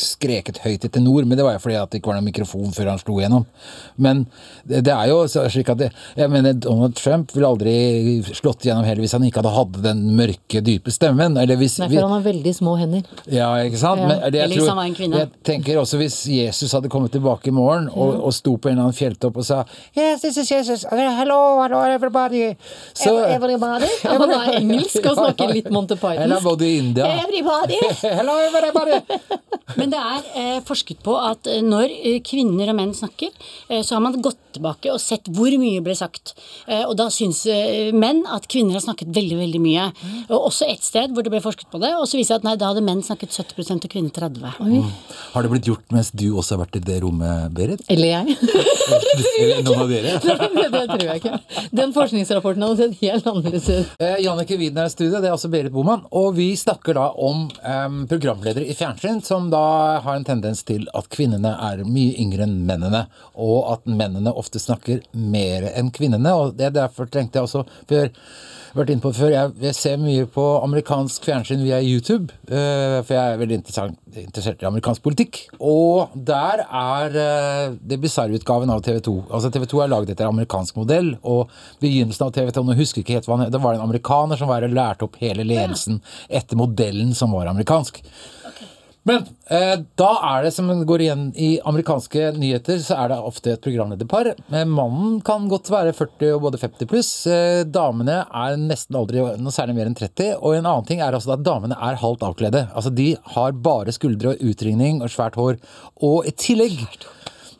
[0.00, 2.74] skreket høyt etter nord, men det var jo fordi at det ikke var noen mikrofon
[2.74, 3.46] før han slo gjennom.
[4.00, 4.24] Men
[4.64, 7.74] det, det er jo slik at det, jeg mener Donald Trump ville aldri
[8.34, 11.38] slått gjennom heller hvis han ikke hadde hatt den mørke, dype stemmen.
[11.40, 13.06] Eller hvis, Nei, for han har veldig små hender.
[13.30, 14.04] ja, ikke sant?
[14.04, 14.10] Ja.
[14.10, 17.88] Men det, jeg, tror, var jeg tenker også hvis Jesus hadde kommet tilbake i morgen
[17.92, 19.62] og, og sto på en eller annen fjelltopp og sa
[19.96, 20.84] Yes, this is Jesus.
[20.90, 22.54] Hello, hello, everybody.
[22.94, 23.88] Så, Everybody.
[24.10, 26.44] Han er engelsk og snakker litt Monty eller Python.
[26.44, 27.06] både i India.
[27.24, 27.78] Everybody.
[28.02, 29.00] Hello, everybody.
[29.78, 33.30] Men det er eh, forsket på at eh, når eh, kvinner og menn snakker,
[33.68, 36.32] eh, så har man gått tilbake og sett hvor mye ble sagt.
[36.66, 39.86] Eh, og da syns eh, menn at kvinner har snakket veldig, veldig mye.
[40.28, 42.48] Og også et sted hvor det ble forsket på det, og så viser det at
[42.48, 44.42] nei, da hadde menn snakket 70% og kvinner 30
[45.34, 47.84] Har det blitt gjort mens du også har vært i det rommet, Berit?
[47.90, 48.36] Eller jeg.
[49.40, 50.16] Eller noen av dere?
[50.56, 51.68] det, det tror jeg ikke.
[51.76, 53.94] Den forskningsrapporten hadde sett helt annerledes ut.
[54.02, 56.04] Eh, Jannike Widner er i studio, det er også Berit Boman.
[56.16, 59.62] Og vi snakker da om um, programledere i fjernsyn som da
[60.04, 63.04] har en tendens til at kvinnene er mye yngre enn mennene.
[63.40, 66.34] Og at mennene ofte snakker mer enn kvinnene.
[66.36, 68.10] Og det er derfor trengte jeg også før
[68.74, 72.98] vært inne på det før, jeg, jeg ser mye på amerikansk fjernsyn via YouTube, Uh,
[73.06, 75.36] for jeg er veldig interessert i amerikansk politikk.
[75.62, 79.14] Og der er uh, det bisarrutgaven av TV 2.
[79.30, 81.52] Altså TV 2 er laget etter amerikansk modell, og
[81.82, 84.40] begynnelsen av TV 2 Nå husker ikke helt hva han het, det var en amerikaner
[84.40, 88.02] som var og lærte opp hele ledelsen etter modellen som var amerikansk.
[89.08, 93.54] Men eh, da er det som går igjen i amerikanske nyheter, så er det ofte
[93.54, 94.34] et programlederpar.
[94.36, 97.12] Eh, mannen kan godt være 40 og både 50 pluss.
[97.30, 100.34] Eh, damene er nesten aldri noe særlig mer enn 30.
[100.38, 102.66] Og en annen ting er altså at damene er halvt avkledde.
[102.74, 105.56] Altså de har bare skuldre og utringning og svært hår.
[106.04, 106.84] Og i tillegg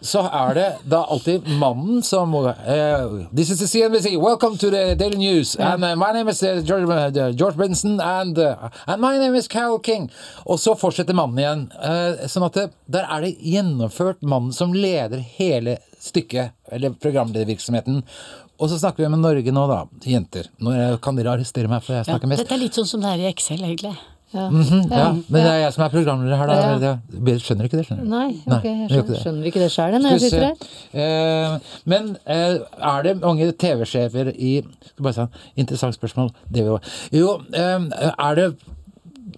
[0.01, 4.95] så er det da alltid mannen som eh, This is the CNBC, welcome to the
[4.95, 5.57] Daily News.
[5.57, 9.35] And uh, my name is uh, George, uh, George Benson, and, uh, and my name
[9.37, 10.11] is Carol King.
[10.47, 11.67] Og så fortsetter mannen igjen.
[12.31, 18.01] Sånn at det, der er det gjennomført mannen som leder hele stykket, eller programledervirksomheten.
[18.61, 19.83] Og så snakker vi med Norge nå, da.
[20.05, 20.49] Jenter.
[20.65, 20.73] Nå
[21.05, 22.43] kan dere arrestere meg, for jeg Ja, snakker mest.
[22.45, 23.95] dette er litt sånn som det er i Excel, egentlig.
[24.33, 24.49] Ja.
[24.49, 26.55] -hmm, ja, men det er jeg som er programleder her, da.
[26.55, 26.97] Ja.
[27.11, 28.11] Det- skjønner ikke det, skjønner du.
[28.11, 31.55] Nei, okay, jeg skjønner, skjønner ikke det sjøl når jeg sitter her.
[31.55, 35.27] Eh, men eh, er det mange TV-sjefer i skal bare si,
[35.57, 36.31] Interessant spørsmål.
[36.55, 36.79] Det vi,
[37.19, 37.81] jo, eh,
[38.19, 38.55] er det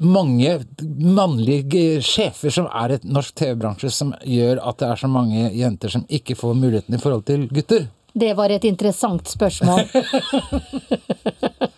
[0.00, 0.60] mange
[0.98, 5.88] mannlige sjefer som er et norsk TV-bransje som gjør at det er så mange jenter
[5.88, 7.86] som ikke får muligheten i forhold til gutter?
[8.14, 9.80] Det var et interessant spørsmål.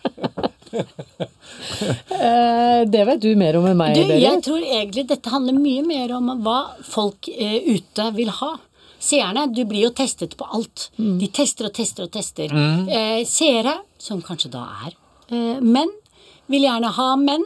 [2.14, 5.82] Eh, det vet du mer om enn meg, Du, jeg tror egentlig dette handler mye
[5.86, 8.52] mer om hva folk eh, ute vil ha.
[9.04, 10.88] Seerne, du blir jo testet på alt.
[10.96, 12.54] De tester og tester og tester.
[12.54, 12.86] Mm.
[12.88, 14.94] Eh, seere, som kanskje da er
[15.28, 15.92] eh, menn,
[16.52, 17.44] vil gjerne ha menn.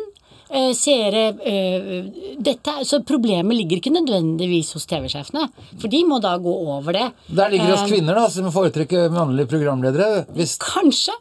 [0.48, 2.06] Eh, seere eh,
[2.40, 5.48] dette, Så problemet ligger ikke nødvendigvis hos TV-sjefene.
[5.76, 7.08] For de må da gå over det.
[7.28, 10.24] Der ligger det hos Eh, kvinner, da, som foretrekker mannlige programledere.
[10.38, 11.16] Hvis, Kanskje.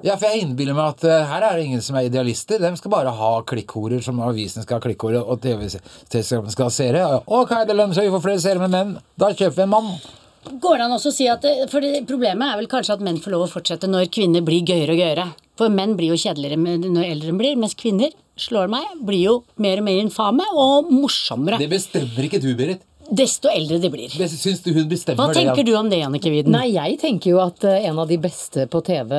[0.00, 2.60] Ja, for jeg innbiller meg at uh, her er det ingen som er idealister.
[2.62, 7.04] De skal bare ha klikkhorer som avisen skal ha klikkhorer, og TV-selskapene skal ha seere.
[7.28, 8.96] Ok, det lønner seg, vi får flere seere med menn.
[9.20, 9.92] Da kjøper vi en mann.
[10.40, 13.20] Går det an også å si at For det, Problemet er vel kanskje at menn
[13.20, 15.26] får lov å fortsette når kvinner blir gøyere og gøyere.
[15.60, 19.34] For menn blir jo kjedeligere når eldre de blir, mens kvinner, slår meg, blir jo
[19.60, 21.60] mer og mer infame og morsommere.
[21.60, 22.86] Det bestemmer ikke du, Berit.
[23.10, 24.12] Desto eldre de blir.
[24.30, 25.40] Syns du hun bestemmer Hva det?
[25.42, 26.54] tenker du om det, Annike Widen?
[26.54, 29.10] Nei, jeg tenker jo at eh, en av de beste på TV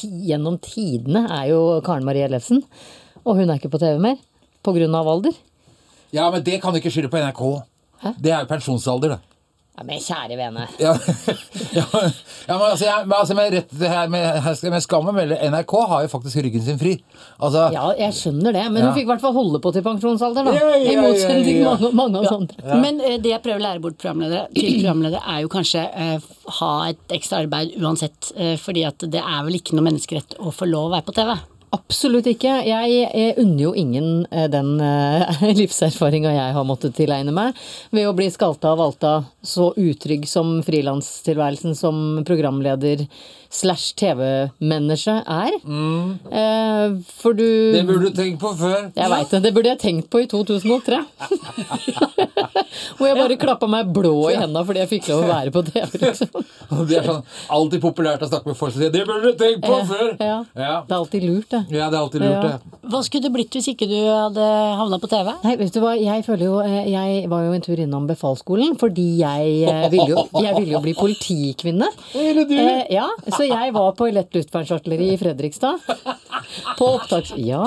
[0.00, 2.62] gjennom tidene er jo Karen Marie Ellefsen.
[3.26, 4.16] Og hun er ikke på TV mer.
[4.64, 5.36] På grunn av alder.
[6.16, 7.42] Ja, men det kan du ikke skylde på NRK.
[8.22, 9.35] Det er jo pensjonsalder, det.
[9.76, 10.62] Ja, men kjære vene.
[10.80, 10.92] Ja,
[11.76, 11.82] ja,
[12.46, 15.36] ja men altså, jeg, men altså med, rett, det her med, med skam å melde,
[15.52, 16.94] NRK har jo faktisk ryggen sin fri.
[17.36, 18.86] Altså, Ja, jeg skjønner det, men Ja.
[18.88, 20.54] hun fikk i hvert fall holde på til pensjonsalder, da.
[20.56, 21.74] Ja, ja, I motsetning til ja, ja.
[21.74, 22.78] mange, mange av oss andre.
[22.86, 26.30] Men eh, det jeg prøver å lære bort programledere, til programledere, er jo kanskje eh,
[26.60, 28.32] ha et ekstra arbeid uansett.
[28.36, 31.16] Eh, fordi at det er vel ikke noe menneskerett å få lov å være på
[31.20, 31.34] TV.
[31.74, 32.52] Absolutt ikke.
[32.68, 37.58] Jeg, unner jo ingen eh, den uh, livserfaringa jeg har måttet tilegne meg
[37.94, 43.06] ved å bli skalta og valta så utrygg som frilanstilværelsen som programleder
[43.56, 45.56] slash TV-menneske er.
[45.56, 47.72] Eh, for du Mm.
[47.76, 48.90] det burde du tenkt på før.
[48.94, 49.42] Jeg veit det.
[49.46, 51.00] Det burde jeg tenkt på i 2003.
[52.96, 55.62] Hvor jeg bare klappa meg blå i henda fordi jeg fikk lov å være på
[55.68, 56.00] TV.
[56.02, 56.44] liksom.
[56.90, 57.22] Det er sånn
[57.56, 60.12] alltid populært å snakke med folk som sier 'det burde du tenkt på eh, før'.
[60.20, 60.38] ja.
[60.56, 60.74] Ja.
[60.86, 61.62] Det er alltid lurt, det.
[61.70, 62.42] Ja, det er alltid lurt, Ja.
[62.42, 62.90] det.
[62.90, 64.46] Hva skulle det blitt hvis ikke du hadde
[64.80, 65.32] havna på TV?
[65.44, 68.76] Nei, vet du hva, jeg føler jo eh, Jeg var jo en tur innom befalsskolen
[68.78, 71.88] fordi jeg eh, ville jo, jeg ville jo bli politikvinne.
[72.14, 75.78] Eller Eh, ja, så jeg var på lett luftvernsartilleri i Fredrikstad.
[76.78, 77.32] På opptaks...
[77.36, 77.64] Ja.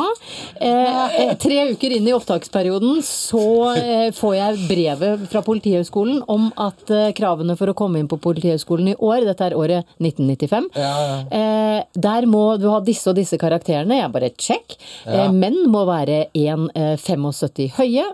[0.55, 6.49] Eh, eh, tre uker inn i opptaksperioden så eh, får jeg brevet fra Politihøgskolen om
[6.59, 10.69] at eh, kravene for å komme inn på Politihøgskolen i år, dette er året 1995,
[10.79, 13.99] eh, der må du ha disse og disse karakterene.
[13.99, 14.77] Jeg bare check.
[15.05, 15.25] Ja.
[15.25, 18.07] Eh, menn må være 1,75 høye,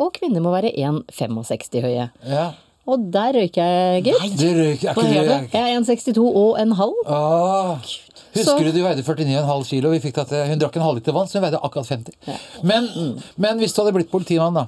[0.00, 2.08] og kvinner må være 1,65 høye.
[2.24, 2.46] Ja.
[2.88, 4.36] Og der røyk jeg, gitt.
[4.40, 5.24] Det røyk, er ikke det?
[5.28, 6.94] det Jeg er 1,62 og en halv.
[7.04, 7.90] Åh.
[8.38, 9.90] Husker Så- du du veide 49,5 kilo?
[9.92, 12.14] Vi fikk det til, hun drakk en halvliter vann, så hun veide akkurat 50.
[12.62, 12.88] Men,
[13.36, 14.66] men hvis du hadde blitt politimann, da?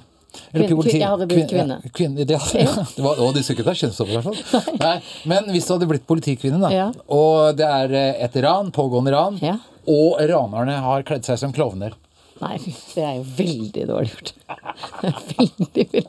[0.53, 1.77] Eller Kvin- politi- jeg hadde blitt kvinne.
[1.91, 2.21] kvinne.
[2.21, 4.77] Ja, kvinne det, det var, å, du skulle ikke ta hvert fall.
[4.85, 4.93] Nei.
[5.27, 6.85] Men hvis du hadde blitt politikvinne, da, Ja.
[7.09, 9.41] og det er eh, et ran, pågående ran,
[9.87, 11.97] og ranerne har kledd seg som klovner
[12.41, 14.31] Nei, det er jo veldig dårlig gjort.
[15.03, 16.05] Veldig, veldig,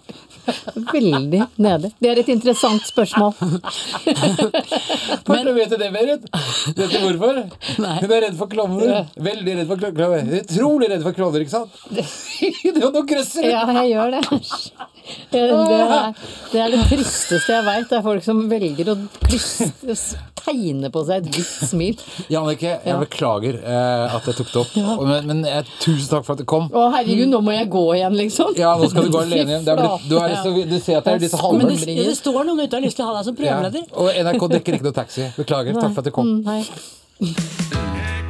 [0.93, 1.90] veldig nede.
[2.03, 3.34] Det er et interessant spørsmål.
[5.28, 6.26] Men vet du det, Berit?
[6.76, 7.43] Vet du hvorfor?
[7.76, 9.07] Hun er redd for klovner.
[9.16, 10.43] Veldig redd for klo- klovner.
[10.43, 11.78] Utrolig redd for klovner, ikke sant?
[12.82, 13.47] noe grøsser!
[13.49, 14.43] Ja, jeg gjør det.
[15.33, 16.13] Det er,
[16.53, 17.89] det er det tristeste jeg veit.
[17.91, 18.97] Det er folk som velger å
[20.43, 22.03] tegne på seg et hvitt smil.
[22.33, 24.77] Jannicke, jeg beklager eh, at jeg tok det opp.
[25.09, 26.69] Men, men eh, tusen takk for at du kom.
[26.71, 28.55] Å herregud, nå må jeg gå igjen, liksom.
[28.59, 29.67] Ja, nå skal du gå alene hjem.
[29.67, 31.87] Det er blitt, du, er, så, du ser at det er litt Men halvmørkt.
[31.87, 33.61] det, det står noen ute og har lyst til å ha deg som Ja.
[33.99, 35.31] Og NRK dekker ikke noe taxi.
[35.39, 35.79] Beklager.
[35.79, 36.37] Takk for at du kom.
[36.47, 38.22] Mm,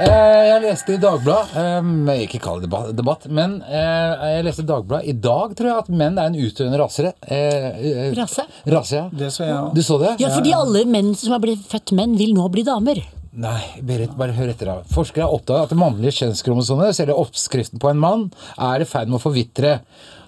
[0.00, 4.68] Jeg leste i Dagbladet eh, Ikke kall det debatt, debatt men eh, jeg leste i
[4.70, 7.12] Dagbladet i dag, tror jeg, at menn er en utdøende rasere.
[7.28, 8.46] Eh, eh, Rasse?
[8.70, 9.06] Rase, ja.
[9.12, 9.72] Det så jeg òg.
[9.76, 10.16] Du så det?
[10.22, 13.02] Ja, fordi alle menn som er blitt født menn, vil nå bli damer.
[13.30, 14.66] Nei, Berit, bare hør etter.
[14.66, 14.88] da.
[14.90, 18.24] Forskere har oppdaget at det mannlige kjønnskromosomet, selv oppskriften på en mann,
[18.58, 19.76] er i ferd med å forvitre.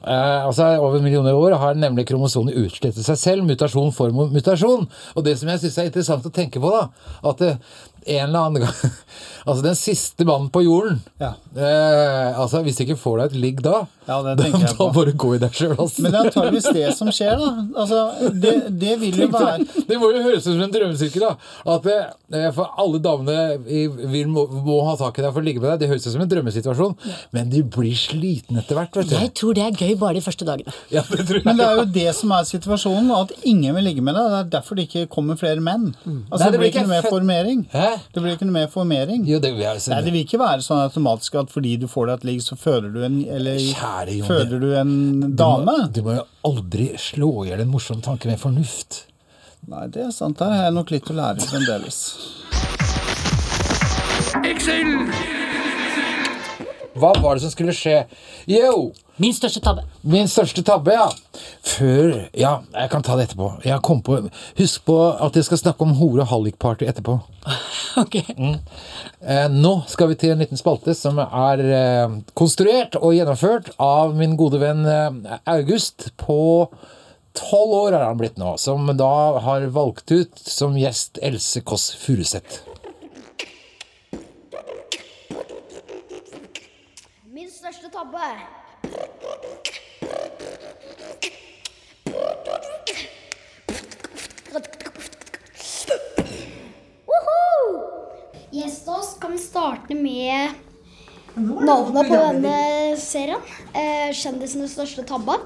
[0.03, 4.87] Eh, altså Over millioner år har nemlig kromosomet utslettet seg selv, mutasjon for mutasjon.
[5.17, 6.87] Og det som jeg syns er interessant å tenke på, da,
[7.33, 7.59] at eh,
[8.07, 8.75] en eller annen gang
[9.43, 11.33] Altså den siste mannen på jorden Ja.
[11.59, 14.87] eh, altså Hvis du ikke får deg et ligg da, Ja, det da, jeg da
[14.95, 16.03] bare gå i deg sjøl, altså.
[16.05, 17.49] Men det er antakeligvis det som skjer, da.
[17.83, 21.25] Altså, det, det vil jo være Det må jo høres ut som en drømmesirkel.
[21.27, 25.43] da At eh, For alle damene i, vil, må, må ha tak i deg for
[25.43, 25.83] å ligge med deg.
[25.83, 26.95] Det høres ut som en drømmesituasjon,
[27.35, 28.95] men de blir slitne etter hvert.
[29.01, 30.75] vet du Jeg tror det er gøy bare de første dagene.
[30.95, 31.47] Ja, det tror jeg.
[31.51, 34.31] Men det er jo det som er situasjonen, at ingen vil ligge med deg.
[34.33, 35.91] Det er derfor det ikke kommer flere menn.
[36.31, 37.67] Altså, Nei, det, blir ikke noe mer formering.
[37.75, 37.92] Hæ?
[38.13, 39.25] Det blir ikke noe mer formering.
[39.29, 39.83] Jo, det vil jeg.
[39.93, 42.59] Nei, det vil ikke være sånn automatisk at fordi du får deg et ligg, så
[42.59, 44.95] føder du en Eller Kjære Jon, føder du en
[45.39, 45.65] dame.
[45.65, 49.05] Du må, du må jo aldri slå i hjel en morsom tanke med fornuft.
[49.71, 50.41] Nei, det er sant.
[50.41, 52.03] Der har jeg nok litt å lære fremdeles.
[56.93, 58.03] Hva var det som skulle skje?
[58.51, 58.93] Yo!
[59.21, 59.83] Min største tabbe.
[60.09, 61.09] Min største tabbe, ja.
[61.69, 63.51] Før Ja, jeg kan ta det etterpå.
[63.65, 64.17] Jeg kom på
[64.59, 67.19] Husk på at jeg skal snakke om hore- og hallikparty etterpå.
[68.01, 68.15] Ok.
[68.17, 74.15] Eh, nå skal vi til en liten spalte som er eh, konstruert og gjennomført av
[74.17, 76.71] min gode venn eh, August på
[77.37, 79.13] tolv år er han blitt nå, som da
[79.45, 82.63] har valgt ut som gjest Else Kåss Furuseth.
[87.29, 88.62] Min største tabbe.
[97.07, 97.89] Woohoo!
[98.87, 100.51] da skal vi starte med
[101.35, 103.41] navnet på denne serien.
[103.75, 105.37] Eh, Kjendisenes største tabbe.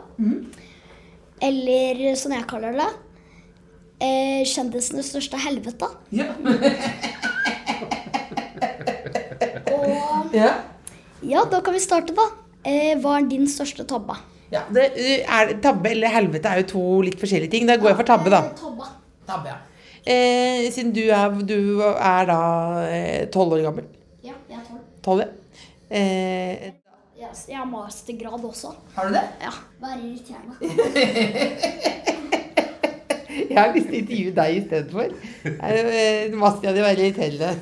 [1.43, 2.89] Eller som jeg kaller det,
[4.01, 5.87] eh, kjendisenes største helvete.
[9.77, 10.35] Og
[11.23, 12.46] ja, da kan vi starte, da.
[12.67, 14.17] Eh, hva er din største tabbe?
[14.51, 14.89] Ja, det
[15.23, 17.67] er, tabbe eller helvete er jo to litt forskjellige ting.
[17.69, 18.43] Da går jeg for tabbe, da.
[18.59, 18.89] Tabbe.
[19.27, 19.59] Tabbe, ja.
[20.07, 22.41] Eh, siden du er, du er da
[23.35, 23.87] tolv år gammel.
[24.27, 24.83] Ja, jeg er tolv.
[25.07, 25.31] Tolv, ja.
[25.91, 26.75] Eh,
[27.49, 28.75] jeg har mastergrad også.
[28.95, 29.23] har du det?
[29.43, 29.51] Ja.
[29.81, 30.55] Bare irriterende.
[33.51, 35.13] Jeg har lyst til å intervjue deg istedenfor.
[35.47, 37.55] Eh, Master hadde vært litt heller.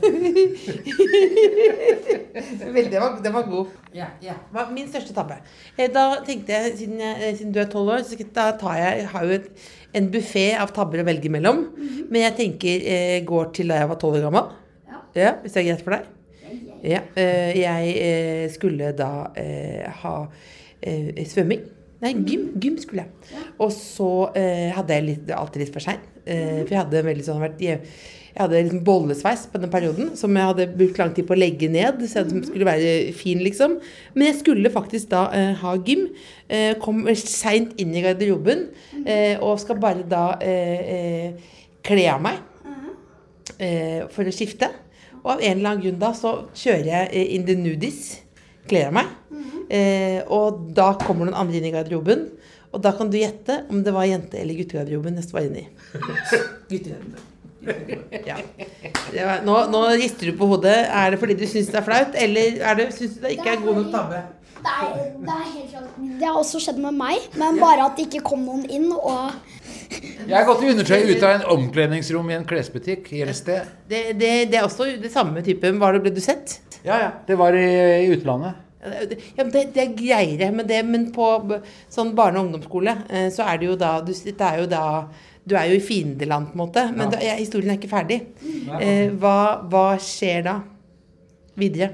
[2.91, 3.67] det var, var god.
[3.95, 4.35] Ja, ja.
[4.75, 5.37] Min største tabbe.
[5.77, 8.77] Eh, Da tenkte jeg, siden, jeg, eh, siden du er tolv år, så da tar
[8.81, 9.49] jeg, jeg har jo et,
[9.95, 11.65] en buffé av tabber å velge mellom.
[12.11, 14.51] Men jeg tenker eh, går til da jeg var tolv år gammel.
[15.15, 16.11] Ja, Hvis det er greit for deg?
[16.85, 17.01] Ja.
[17.17, 19.13] eh, Jeg eh, skulle da
[20.03, 20.17] ha
[21.31, 21.63] svømming.
[22.05, 23.39] Nei, gym, gym skulle jeg.
[23.65, 26.03] Og så eh, hadde jeg litt, alltid litt for sein.
[26.25, 30.35] Eh, for jeg hadde veldig sånn vært Jeg hadde liksom bollesveis på den perioden som
[30.37, 32.03] jeg hadde brukt lang tid på å legge ned.
[32.11, 33.79] Så jeg skulle være fin, liksom.
[34.17, 36.09] Men jeg skulle faktisk da eh, ha gym.
[36.49, 38.67] Eh, kom seint inn i garderoben
[39.05, 41.53] eh, og skal bare da eh, eh,
[41.85, 42.43] kle av meg
[43.59, 44.69] eh, for å skifte.
[45.23, 48.19] Og av en eller annen grunn da så kjører jeg in the nudies.
[48.69, 49.15] Kler av meg.
[49.71, 52.27] Eh, og da kommer noen andre inn i garderoben.
[52.75, 55.69] Og da kan du gjette om det var jente- eller guttegarderoben neste var inne i.
[56.73, 57.31] Guttegarderoben.
[58.29, 58.37] Ja.
[59.15, 60.75] Var, nå, nå rister du på hodet.
[60.93, 63.55] Er det fordi du syns det er flaut, eller er det, syns du det ikke
[63.55, 64.19] er god nok tabbe?
[64.65, 67.99] Det er, det er helt klart Det har også skjedd med meg, men bare at
[67.99, 69.35] det ikke kom noen inn og
[69.93, 73.25] Jeg har gått i undertøy ut av en omkledningsrom i en klesbutikk i.
[73.29, 73.59] Det,
[73.89, 75.73] det, det er også det samme type.
[75.81, 76.59] Var det, ble du sett?
[76.85, 77.11] Ja, ja.
[77.29, 77.67] Det var i,
[78.07, 78.64] i utlandet.
[78.85, 81.29] Ja, det- det, er greiere, men, det, men på
[81.91, 85.09] sånn barne- og ungdomsskole eh, så er det jo da du, det er jo da
[85.47, 86.83] Du er jo i fiendeland, på en måte.
[86.97, 87.11] Men Ja.
[87.11, 88.21] da, ja, historien er ikke ferdig.
[88.81, 90.55] Eh, hva, hva skjer da?
[91.57, 91.91] Videre?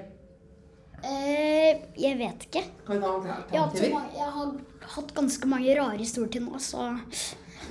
[1.05, 2.63] eh, Jeg vet ikke.
[2.89, 3.21] Jeg har,
[3.51, 4.53] hatt jeg har
[4.95, 6.93] hatt ganske mange rare historier til nå, så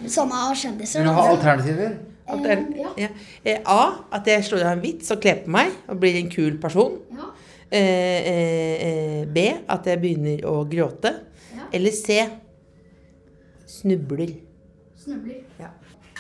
[0.05, 0.99] sånne av kjendiser.
[1.03, 1.97] Vil du ha alternativer?
[2.29, 3.07] Alter, ja.
[3.43, 4.03] Eh, A.
[4.13, 6.99] At jeg slår av en vits og kler på meg og blir en kul person.
[7.15, 7.31] Ja.
[7.71, 9.45] Eh, eh, eh, B.
[9.69, 11.13] At jeg begynner å gråte.
[11.71, 12.17] Eller C.
[13.69, 14.33] Snubler.
[14.97, 15.43] Snubler.
[15.59, 15.69] Ja.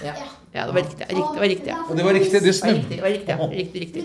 [0.03, 0.13] Ja.
[0.53, 1.07] ja, det var riktig.
[1.09, 1.79] Riktig, det var riktig ja.
[1.89, 3.47] Og det var riktig, du Det var riktig, det var riktig, ja.
[3.49, 4.03] riktig,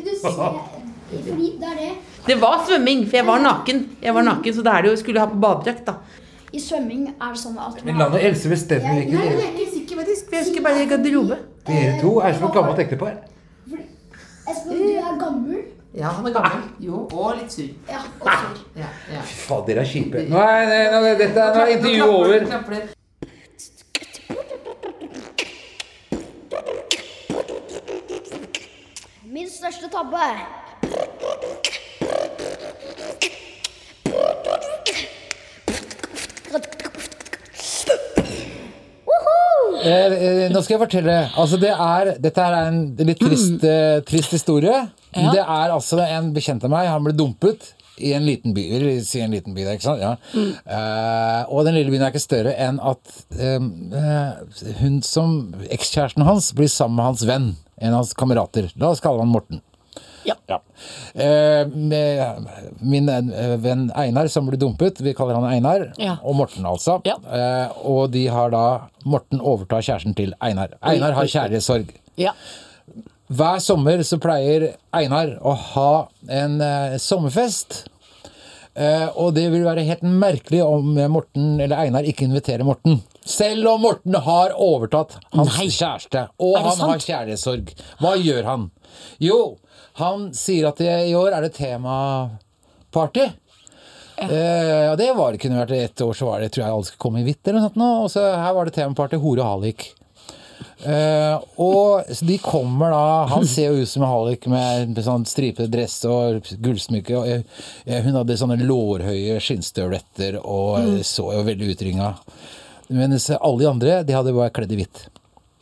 [1.60, 1.90] det det.
[2.26, 3.84] Det var svømming, for jeg var naken.
[4.02, 5.94] Jeg var naken, Så da er det jo skulle ha på badedrakt, da.
[6.54, 9.54] I svømming er det sånn at Men la nå Else bestemme hvilken Nei, jeg er
[9.54, 10.32] ikke sikker, faktisk.
[10.32, 11.38] Jeg husker bare garderobe.
[11.66, 13.16] Dere to er som et gammelt ektepar.
[14.44, 15.62] Espen, du er gammel.
[15.96, 16.62] Ja, han er gammel.
[16.80, 17.68] Jo, og litt sur.
[17.88, 18.56] Ja, og sur.
[18.74, 19.20] Ja, ja.
[19.22, 20.24] Fy faen, dere er kjipe.
[20.26, 22.38] Nå er, nå er, dette, nå er intervjuet over.
[29.36, 30.26] Min største tabbe.
[39.84, 41.16] Eh, eh, nå skal jeg fortelle.
[41.40, 44.84] Altså, det er, dette er en litt trist, eh, trist historie.
[45.14, 45.30] Ja.
[45.30, 46.88] Det er altså en bekjent av meg.
[46.90, 48.64] Han ble dumpet i en liten by.
[49.06, 50.02] Si en liten by, der, ikke sant?
[50.02, 50.14] Ja.
[50.34, 53.68] Eh, og den lille byen er ikke større enn at eh,
[54.80, 55.36] hun som
[55.68, 57.52] ekskjæresten hans blir sammen med hans venn.
[57.78, 58.70] En av hans kamerater.
[58.80, 59.62] La oss kalle han Morten.
[60.24, 60.36] Ja.
[61.14, 62.46] Eh, med
[62.80, 66.16] min eh, venn Einar som blir dumpet, vi kaller han Einar, Ja.
[66.22, 67.00] og Morten altså.
[67.06, 68.64] Eh, og de har da
[69.04, 70.74] Morten overtar kjæresten til Einar.
[70.82, 71.92] Einar har kjærlighetssorg.
[72.16, 72.32] Ja.
[73.34, 75.90] Hver sommer så pleier Einar å ha
[76.28, 77.84] en eh, sommerfest.
[78.74, 82.98] Eh, og det vil være helt merkelig om Morten eller Einar ikke inviterer Morten.
[83.24, 85.68] Selv om Morten har overtatt hans Nei.
[85.72, 86.90] kjæreste, og han sant?
[86.90, 87.70] har kjærlighetssorg.
[88.02, 88.66] Hva gjør han?
[89.22, 89.38] Jo,
[90.00, 93.26] han sier at det, i år er det temaparty.
[94.24, 96.86] Eh, og det var det kunne vært ett år, så var det, tror jeg alle
[96.86, 97.82] skulle komme i hvitt eller noe sånt.
[98.04, 99.80] Og så her var det temaparty Hore og Halik.
[100.84, 105.24] Eh, og så de kommer da Han ser jo ut som en Halik med sånn
[105.28, 107.14] stripete dress og gullsmykke.
[107.18, 107.40] Og jeg,
[108.06, 111.00] hun hadde sånne lårhøye skinnstøvletter og Mm.
[111.06, 112.08] så jo veldig utringa.
[112.94, 114.98] Mens alle de andre, de hadde bare kledd i hvitt.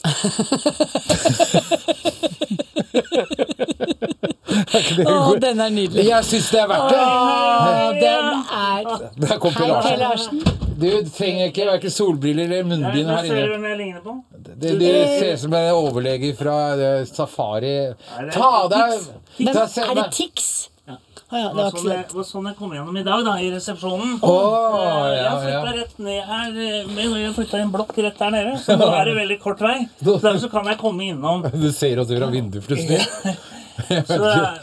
[5.12, 6.04] Å, den er nydelig.
[6.08, 6.98] Jeg syns det er verdt det.
[7.02, 8.26] Å, den
[8.58, 8.90] er
[9.26, 10.02] Der kom Per Larsen.
[10.02, 10.42] Larsen.
[10.82, 13.44] Du trenger ikke verken solbriller eller munnbind her inne.
[13.52, 14.16] hvem jeg ligner på?
[14.42, 17.76] Det, det ser ut som en overlege fra eh, Safari.
[18.34, 18.98] Ta av deg
[19.46, 20.50] Er det Tix?
[21.32, 23.22] Ah, ja, det Det var sånn så jeg, var sånn jeg kom gjennom i dag,
[23.24, 24.18] da, i resepsjonen.
[24.26, 25.72] Oh, Eh, jeg har flytta ja.
[25.78, 26.50] rett ned her.
[26.60, 29.62] eh, Jeg har flytta en blokk rett der nede, så nå er det veldig kort
[29.64, 29.78] vei.
[30.02, 31.46] Så Derfor så kan jeg komme innom.
[31.54, 33.00] Du ser oss fra vinduet plutselig.
[33.88, 34.62] Så det er,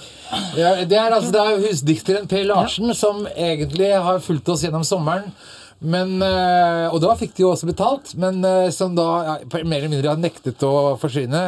[0.59, 4.83] Ja, det er altså det er husdikteren Per Larsen som egentlig har fulgt oss gjennom
[4.85, 5.31] sommeren.
[5.81, 9.77] Men, eh, og da fikk de jo også betalt, men eh, som da ja, mer
[9.79, 11.43] eller mindre har nektet å forsvinne.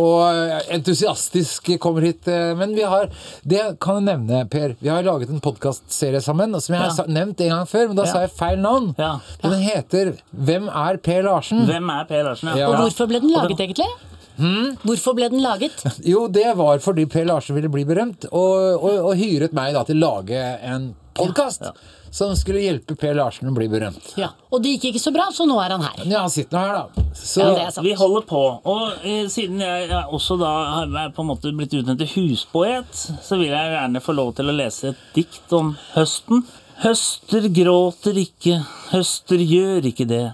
[0.00, 2.26] Og eh, entusiastisk kommer hit.
[2.58, 3.06] Men vi har
[3.44, 4.74] Det kan jeg nevne, Per.
[4.80, 6.90] Vi har laget en podkastserie sammen, som jeg Ja.
[6.96, 8.12] har nevnt en gang før, men da Ja.
[8.12, 8.90] sa jeg feil navn.
[9.44, 11.66] Den heter Hvem er Per Larsen?
[11.68, 12.48] Hvem er Per Larsen?
[12.48, 13.92] Og hvorfor ble den laget, egentlig?
[14.84, 15.82] Hvorfor ble den laget?
[16.12, 19.84] Jo, det var fordi Per Larsen ville bli berømt, og, og, og hyret meg da
[19.88, 21.64] til å lage en podkast
[22.14, 24.14] som skulle hjelpe Per Larsen å bli berømt.
[24.16, 24.30] Ja.
[24.54, 26.04] Og det gikk ikke så bra, så nå er han her.
[26.08, 27.04] Ja, han sitter nå her, da.
[27.18, 27.80] Så, Ja, er.
[27.84, 28.42] Vi holder på.
[28.64, 32.88] Og eh, siden jeg jeg også da har på en måte blitt utnevnt til huspoet,
[32.94, 36.46] så vil jeg gjerne få lov til å lese et dikt om høsten.
[36.84, 38.60] Høster gråter ikke,
[38.92, 40.26] høster gjør ikke det.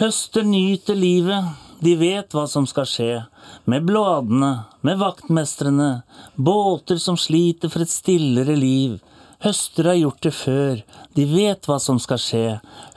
[0.00, 3.10] Høster nyter livet, de vet hva som skal skje.
[3.64, 5.90] Med bladene, med vaktmestrene,
[6.34, 8.98] båter som sliter for et stillere liv.
[9.44, 10.82] Høster har gjort det før,
[11.14, 12.44] de vet hva som skal skje.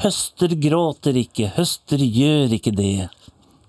[0.03, 3.09] Høster gråter ikke, høster gjør ikke det.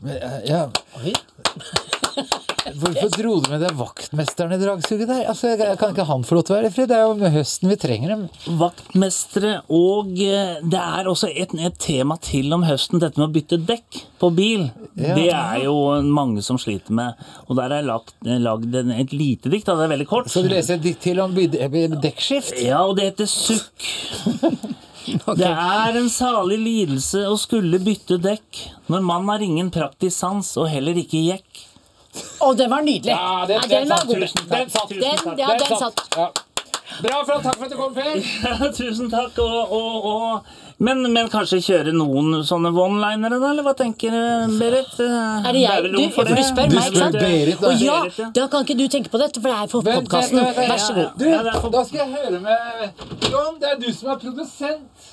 [0.00, 1.88] Ja, eh, ja.
[2.78, 5.24] Hvorfor dro du med deg vaktmesteren i dragsuget der?
[5.32, 6.88] Altså, jeg- Kan ikke han få lov til å være i fred?
[6.92, 8.22] Det er jo med høsten vi trenger dem.
[8.60, 13.34] Vaktmestere, og eh, det er også et, et tema til om høsten, dette med å
[13.34, 14.66] bytte dekk på bil.
[15.00, 15.14] Ja.
[15.16, 17.14] Det er jo mange som sliter med.
[17.48, 20.30] Og der er lagt, lagd et lite dikt, da, det er veldig kort.
[20.30, 22.58] Skal du lese et dikt til om dekkskift?
[22.64, 23.88] Ja, og det heter Sukk.
[25.10, 28.58] Det er en salig lidelse å skulle bytte dekk
[28.92, 31.62] når man har ingen praktisk sans og heller ikke jekk.
[32.40, 33.12] Å, den var nydelig!
[33.14, 34.06] Ja, den- Nei, den den var satt.
[34.08, 34.16] god.
[34.16, 34.48] Tusen.
[34.50, 34.88] Den satt.
[34.88, 36.00] Den, ja, Den den satt.
[36.00, 36.16] satt.
[36.16, 36.30] Ja.
[37.02, 38.16] Bra, for, takk for at du kom, Per.
[38.48, 39.38] Ja, tusen takk.
[39.38, 40.44] Og, og, og,
[40.80, 43.50] men, men kanskje kjøre noen sånne one-linere, da?
[43.52, 44.14] Eller hva tenker
[44.56, 44.94] Berit?
[45.00, 45.82] Er det jeg?
[45.84, 47.18] vel Du, for du spør meg, ikke sant?
[47.20, 47.68] Berit, da.
[47.68, 48.28] Og ja, Berit, ja.
[48.40, 50.40] da kan ikke du tenke på dette, for det er for podkasten.
[50.56, 51.20] Vær så god.
[51.20, 52.58] Du, da skal jeg høre med
[53.30, 55.08] John, det er du som er produsent.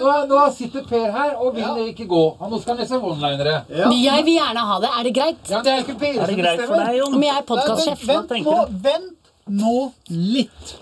[0.00, 2.22] Nå, nå sitter Per her og vil ikke gå.
[2.40, 3.56] Han nå skal han lese one-linere.
[3.68, 4.90] Men jeg vil gjerne ha det.
[4.98, 5.42] Er det greit?
[5.52, 6.86] Ja, det er ikke Er det som bestemmer.
[6.88, 8.06] deg, Men jeg er podkastsjef.
[8.08, 9.16] Vent, vent, vent
[9.50, 10.74] nå litt.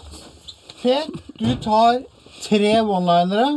[0.82, 1.09] Per,
[1.41, 2.03] du tar
[2.45, 3.49] tre one-linere,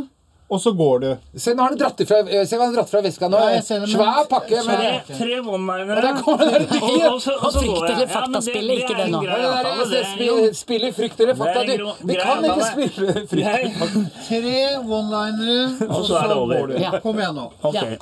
[0.52, 1.06] og så går du.
[1.40, 3.38] Se, nå har han dratt ifra, se hva han har dratt fra veska nå.
[3.40, 5.96] Ja, Svær pakke Tre, med tre one-linere.
[5.96, 7.96] Og der kommer Og- og så- og så går frykt jeg.
[7.96, 9.18] eller Ja, men det- ikke det er nå.
[9.18, 10.92] en grei er- avtale, spiller-.
[10.98, 11.64] Frykt eller fakta.
[11.64, 13.78] Du, vi kan ikke spille frykt.
[13.80, 14.04] fakta.
[14.28, 17.00] Tre one-linere, og så går du.
[17.06, 17.46] Kom igjen nå.
[17.62, 17.98] Ok.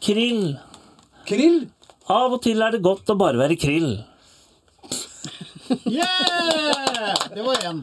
[0.00, 0.58] Krill.
[1.26, 1.58] Krill?
[2.08, 3.90] Av og til er det godt å bare være krill.
[5.86, 7.14] Yeah!
[7.34, 7.82] Det var én.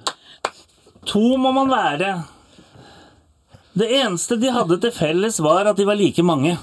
[1.08, 2.10] To må man være.
[3.78, 6.58] Det eneste de hadde til felles, var at de var like mange.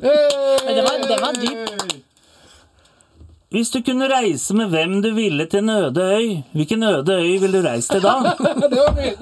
[0.00, 1.92] Det var, det var dyp.
[3.52, 7.36] Hvis du kunne reise med hvem du ville til en øde øy, hvilken øde øy
[7.40, 8.14] ville du reist til da?
[8.72, 9.14] Det var mye.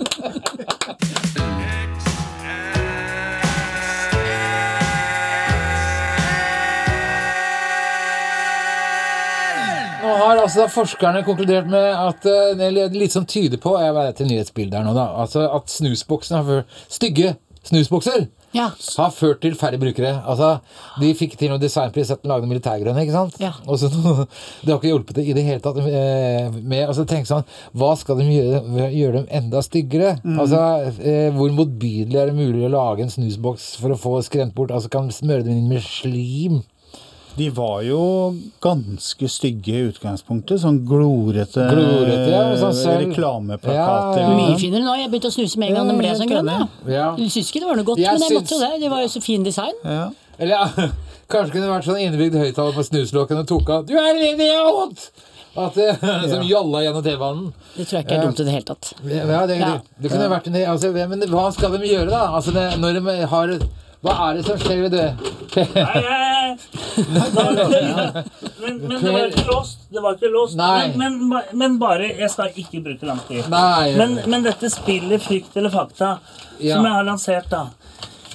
[10.18, 14.30] Har altså forskerne konkludert med at eh, eller litt som tyder på Jeg vet til
[14.30, 15.08] nyhetsbildet her nå, da.
[15.24, 17.34] Altså at snusboksene har ført Stygge
[17.64, 18.68] snusbokser Ja.
[18.98, 20.10] har ført til færre brukere.
[20.28, 20.58] Altså,
[21.00, 23.38] De fikk til noe designpris at de lagde militærgrønne, ikke sant?
[23.40, 23.50] Ja.
[23.66, 23.88] Og så,
[24.62, 27.94] det har ikke hjulpet det i det hele tatt eh, med altså, tenk sånn, Hva
[27.98, 30.12] skal de gjøre, gjøre dem enda styggere?
[30.36, 30.60] Altså,
[31.00, 34.70] eh, Hvor motbydelig er det mulig å lage en snusboks for å få skremt bort
[34.76, 36.60] Altså, Kan smøre dem inn med slim?
[37.36, 38.00] De var jo
[38.62, 40.60] ganske stygge i utgangspunktet.
[40.62, 44.20] Sånn glorete, Glorete, ja, sånn sånn, reklameplakater.
[44.22, 44.36] Ja, ja.
[44.38, 44.94] Mye finere nå.
[45.00, 46.52] Jeg begynte å snuse med en gang den ble sånn grønn.
[46.86, 47.08] Ja.
[47.18, 48.80] Jeg syns ikke det var noe godt, Jeg men jeg syns- måtte jo det.
[48.84, 49.74] Det var jo så fin design.
[49.82, 50.06] Ja.
[50.38, 50.88] Eller ja,
[51.32, 55.10] kanskje kunne det vært sånn innebygd høyttaler på snuslokkene tok av 'Du er en idiot!'
[55.56, 55.98] At, det,
[56.30, 57.52] som jalla gjennom T-banen.
[57.76, 58.88] Det tror jeg ikke er dumt i det hele tatt.
[59.06, 62.22] Ja, det, det, det kunne vært en altså, Men hva skal de gjøre, da?
[62.34, 63.52] Altså, det, når de har
[64.04, 65.08] Hva er det som skjer med det?
[68.60, 69.78] Men, men det var ikke låst.
[69.90, 70.56] Det var ikke låst.
[70.58, 70.92] Nei.
[70.96, 73.42] Men, men, men bare Jeg skal ikke bruke lang tid.
[73.52, 73.94] Nei.
[73.98, 76.16] Men, men dette spillet Frykt eller fakta,
[76.58, 76.76] Ja.
[76.76, 77.64] som jeg har lansert, da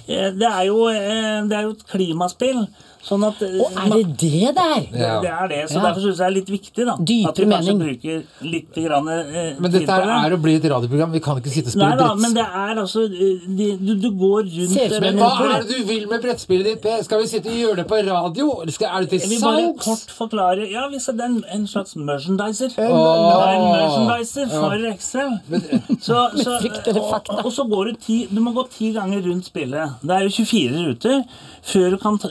[0.07, 2.65] eh, Det er jo, eh, det er jo et klimaspill.
[2.99, 4.81] Sånn at og er det det der?
[4.91, 5.59] Det, det er det.
[5.71, 5.83] Så Ja.
[5.87, 6.95] derfor syns jeg det er litt viktig, da.
[6.99, 7.79] Dypere at vi kanskje mening.
[7.85, 11.11] bruker litt grann, eh, Men dette på er å bli et radioprogram.
[11.15, 12.21] Vi kan ikke sitte og Nei spille brettspill.
[12.21, 15.63] men det er altså eh, de, du, du går rundt Ser ut Men hva er
[15.63, 17.03] det du vil med brettspillet ditt, Per?
[17.07, 18.47] Skal vi sitte og gjøre det på radio?
[18.61, 19.85] Eller skal, er det Jeg til vil bare salgs?
[19.85, 22.69] kort forklare Ja, hvis det er en, en slags merchandiser.
[22.75, 25.39] Det er en merchandiser for Excel.
[25.99, 26.51] Så, så,
[26.95, 27.41] og, fakta?
[27.45, 29.95] og så går du ti Du må gå ti ganger rundt spillet.
[30.03, 31.23] Det er jo 24 ruter
[31.69, 32.29] før du kan t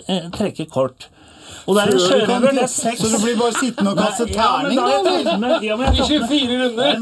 [0.59, 1.09] trekke kort.
[1.69, 2.53] Og det er en sjørøver.
[2.57, 4.79] Det er seks så du blir bare sittende og kaste terning?
[5.41, 6.97] med- ja, men I 24 runder?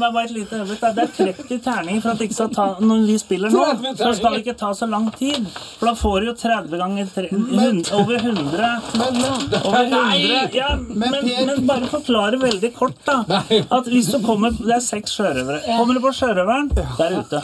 [0.95, 4.13] Det er 30 terninger for at det ikke skal ta Når vi spiller nå, så
[4.15, 5.47] skal det ikke ta så lang tid.
[5.79, 8.81] For da får du jo 30 ganger tre, hund, over 100
[9.63, 11.11] Over 100 ja, men,
[11.47, 13.23] men bare forklare veldig kort, da.
[13.71, 15.61] At hvis du kommer Det er seks sjørøvere.
[15.77, 17.43] Kommer du på sjørøveren, der er ute.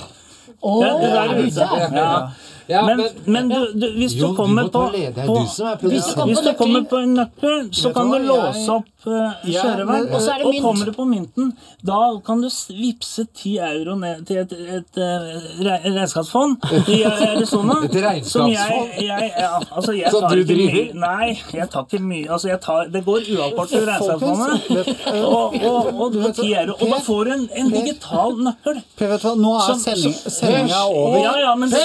[0.63, 1.95] Å, Ja, det er er ute.
[1.95, 2.29] Ja.
[2.69, 4.81] Ja, Men, men- men du, du, hvis Jo, du du kommer på,
[5.27, 8.27] på du som Hvis du Hvis du kommer på en nøkkel, så kan du du
[8.29, 10.05] låse opp uh, kjøreveien.
[10.15, 11.49] Og så det Og kommer du på mynten,
[11.83, 12.47] da kan du
[12.77, 16.55] vippse 10 euro ned til et, et, et re- regnskapsfond
[16.87, 17.75] i Arizona.
[17.89, 18.53] Et regnskapsfond?
[18.53, 20.93] Jeg, jeg, ja, altså jeg så du driver?
[21.03, 22.29] Nei, jeg tar ikke mye.
[22.31, 24.93] Altså jeg tar, det går uavkort til regnskapsfondet.
[25.23, 26.77] Og, og, og, og 10 euro.
[26.79, 28.79] Og da får du en, en digital nøkkel.
[28.97, 29.83] Per, vet du hva, nå er
[30.31, 31.19] sendinga over.
[31.23, 31.75] Ja, ja, men du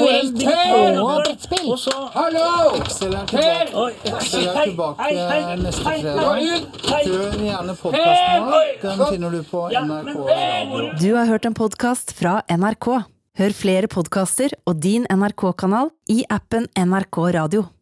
[0.00, 0.29] får en.
[0.34, 1.66] Brettspill.
[1.70, 2.44] Og så Hallo!
[2.80, 6.18] Excel er tilbake, Excel er tilbake hei, hei, neste fredag.
[6.20, 8.68] Hør gjerne podkasten vår.
[8.84, 10.92] Den finner du på NRK Radio.
[11.00, 12.92] Du har hørt en podkast fra NRK.
[13.40, 17.70] Hør flere podkaster og din NRK-kanal i appen NRK Radio.